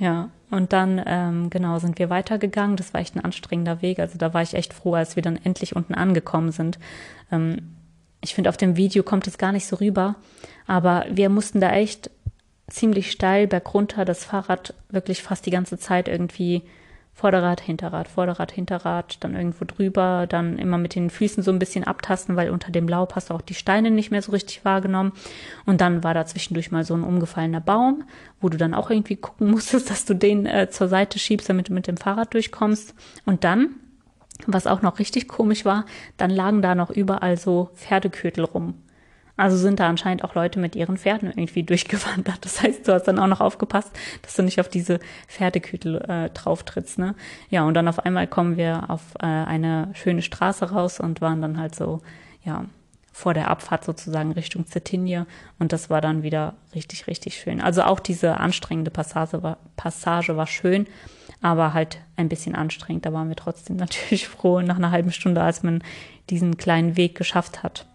Ja, 0.00 0.30
und 0.50 0.72
dann, 0.72 1.00
ähm, 1.04 1.50
genau, 1.50 1.78
sind 1.78 1.98
wir 1.98 2.08
weitergegangen. 2.08 2.76
Das 2.76 2.94
war 2.94 3.02
echt 3.02 3.14
ein 3.14 3.24
anstrengender 3.24 3.82
Weg. 3.82 3.98
Also 3.98 4.16
da 4.16 4.32
war 4.32 4.40
ich 4.40 4.54
echt 4.54 4.72
froh, 4.72 4.94
als 4.94 5.14
wir 5.14 5.22
dann 5.22 5.36
endlich 5.36 5.76
unten 5.76 5.94
angekommen 5.94 6.52
sind. 6.52 6.78
Ähm, 7.30 7.76
ich 8.22 8.34
finde, 8.34 8.48
auf 8.48 8.56
dem 8.56 8.76
Video 8.76 9.02
kommt 9.02 9.26
es 9.26 9.36
gar 9.36 9.52
nicht 9.52 9.66
so 9.66 9.76
rüber, 9.76 10.16
aber 10.66 11.04
wir 11.10 11.28
mussten 11.28 11.60
da 11.60 11.72
echt 11.72 12.10
ziemlich 12.68 13.10
steil 13.10 13.46
bergunter 13.46 14.06
das 14.06 14.24
Fahrrad 14.24 14.72
wirklich 14.88 15.22
fast 15.22 15.44
die 15.44 15.50
ganze 15.50 15.76
Zeit 15.76 16.08
irgendwie 16.08 16.62
Vorderrad, 17.20 17.60
Hinterrad, 17.60 18.08
Vorderrad, 18.08 18.50
Hinterrad, 18.50 19.18
dann 19.20 19.34
irgendwo 19.34 19.66
drüber, 19.66 20.26
dann 20.26 20.58
immer 20.58 20.78
mit 20.78 20.94
den 20.94 21.10
Füßen 21.10 21.42
so 21.42 21.50
ein 21.50 21.58
bisschen 21.58 21.84
abtasten, 21.84 22.34
weil 22.34 22.48
unter 22.48 22.72
dem 22.72 22.88
Laub 22.88 23.14
hast 23.14 23.28
du 23.28 23.34
auch 23.34 23.42
die 23.42 23.52
Steine 23.52 23.90
nicht 23.90 24.10
mehr 24.10 24.22
so 24.22 24.32
richtig 24.32 24.64
wahrgenommen. 24.64 25.12
Und 25.66 25.82
dann 25.82 26.02
war 26.02 26.14
da 26.14 26.24
zwischendurch 26.24 26.70
mal 26.70 26.82
so 26.82 26.94
ein 26.94 27.04
umgefallener 27.04 27.60
Baum, 27.60 28.04
wo 28.40 28.48
du 28.48 28.56
dann 28.56 28.72
auch 28.72 28.88
irgendwie 28.88 29.16
gucken 29.16 29.50
musstest, 29.50 29.90
dass 29.90 30.06
du 30.06 30.14
den 30.14 30.46
äh, 30.46 30.70
zur 30.70 30.88
Seite 30.88 31.18
schiebst, 31.18 31.46
damit 31.46 31.68
du 31.68 31.74
mit 31.74 31.88
dem 31.88 31.98
Fahrrad 31.98 32.32
durchkommst. 32.32 32.94
Und 33.26 33.44
dann, 33.44 33.68
was 34.46 34.66
auch 34.66 34.80
noch 34.80 34.98
richtig 34.98 35.28
komisch 35.28 35.66
war, 35.66 35.84
dann 36.16 36.30
lagen 36.30 36.62
da 36.62 36.74
noch 36.74 36.88
überall 36.88 37.36
so 37.36 37.68
Pferdekürtel 37.74 38.44
rum. 38.44 38.76
Also 39.40 39.56
sind 39.56 39.80
da 39.80 39.88
anscheinend 39.88 40.22
auch 40.22 40.34
Leute 40.34 40.60
mit 40.60 40.76
ihren 40.76 40.98
Pferden 40.98 41.30
irgendwie 41.30 41.62
durchgewandert. 41.64 42.44
Das 42.44 42.62
heißt, 42.62 42.86
du 42.86 42.92
hast 42.92 43.04
dann 43.04 43.18
auch 43.18 43.26
noch 43.26 43.40
aufgepasst, 43.40 43.90
dass 44.22 44.34
du 44.34 44.42
nicht 44.42 44.60
auf 44.60 44.68
diese 44.68 45.00
Pferdekütel 45.28 45.96
äh, 45.96 46.30
drauf 46.30 46.62
trittst. 46.62 46.98
Ne? 46.98 47.14
Ja, 47.48 47.64
und 47.64 47.74
dann 47.74 47.88
auf 47.88 48.00
einmal 48.00 48.26
kommen 48.26 48.56
wir 48.56 48.84
auf 48.88 49.00
äh, 49.18 49.26
eine 49.26 49.90
schöne 49.94 50.20
Straße 50.20 50.70
raus 50.70 51.00
und 51.00 51.20
waren 51.20 51.40
dann 51.40 51.58
halt 51.58 51.74
so, 51.74 52.02
ja, 52.44 52.66
vor 53.12 53.34
der 53.34 53.50
Abfahrt 53.50 53.84
sozusagen 53.84 54.32
Richtung 54.32 54.66
Cetinje 54.66 55.26
und 55.58 55.72
das 55.72 55.90
war 55.90 56.00
dann 56.00 56.22
wieder 56.22 56.54
richtig, 56.74 57.06
richtig 57.06 57.36
schön. 57.36 57.60
Also 57.60 57.82
auch 57.82 58.00
diese 58.00 58.38
anstrengende 58.38 58.90
Passage 58.90 59.42
war, 59.42 59.58
Passage 59.76 60.36
war 60.36 60.46
schön, 60.46 60.86
aber 61.42 61.74
halt 61.74 61.98
ein 62.16 62.28
bisschen 62.28 62.54
anstrengend. 62.54 63.04
Da 63.04 63.12
waren 63.12 63.28
wir 63.28 63.36
trotzdem 63.36 63.76
natürlich 63.78 64.28
froh 64.28 64.60
nach 64.60 64.76
einer 64.76 64.90
halben 64.90 65.12
Stunde, 65.12 65.42
als 65.42 65.62
man 65.62 65.82
diesen 66.30 66.56
kleinen 66.56 66.96
Weg 66.96 67.16
geschafft 67.16 67.62
hat. 67.62 67.86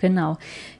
Genau. 0.00 0.38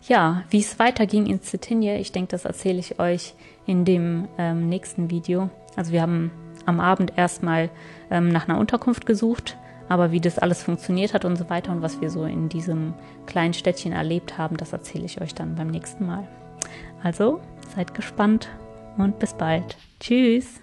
Ja, 0.09 0.44
wie 0.48 0.61
es 0.61 0.78
weiterging 0.78 1.26
in 1.26 1.42
Cetinje, 1.42 1.98
ich 1.98 2.11
denke, 2.11 2.30
das 2.30 2.46
erzähle 2.46 2.78
ich 2.78 2.98
euch 2.98 3.35
in 3.66 3.85
dem 3.85 4.28
ähm, 4.38 4.70
nächsten 4.70 5.11
Video. 5.11 5.50
Also 5.76 5.92
wir 5.92 6.00
haben 6.00 6.30
am 6.64 6.80
Abend 6.80 7.12
erstmal 7.16 7.68
ähm, 8.11 8.30
nach 8.30 8.48
einer 8.48 8.59
Unterkunft 8.59 9.04
gesucht, 9.04 9.59
aber 9.90 10.11
wie 10.11 10.20
das 10.20 10.38
alles 10.38 10.62
funktioniert 10.62 11.12
hat 11.12 11.26
und 11.26 11.37
so 11.37 11.50
weiter 11.50 11.70
und 11.70 11.83
was 11.83 12.00
wir 12.00 12.09
so 12.09 12.24
in 12.24 12.48
diesem 12.48 12.94
kleinen 13.26 13.52
Städtchen 13.52 13.92
erlebt 13.92 14.38
haben, 14.38 14.56
das 14.56 14.72
erzähle 14.72 15.04
ich 15.04 15.20
euch 15.20 15.35
dann 15.35 15.54
beim 15.54 15.68
nächsten 15.68 16.06
Mal. 16.06 16.26
Also 17.02 17.40
seid 17.76 17.92
gespannt 17.92 18.48
und 18.96 19.18
bis 19.18 19.35
bald. 19.35 19.76
Tschüss. 20.00 20.61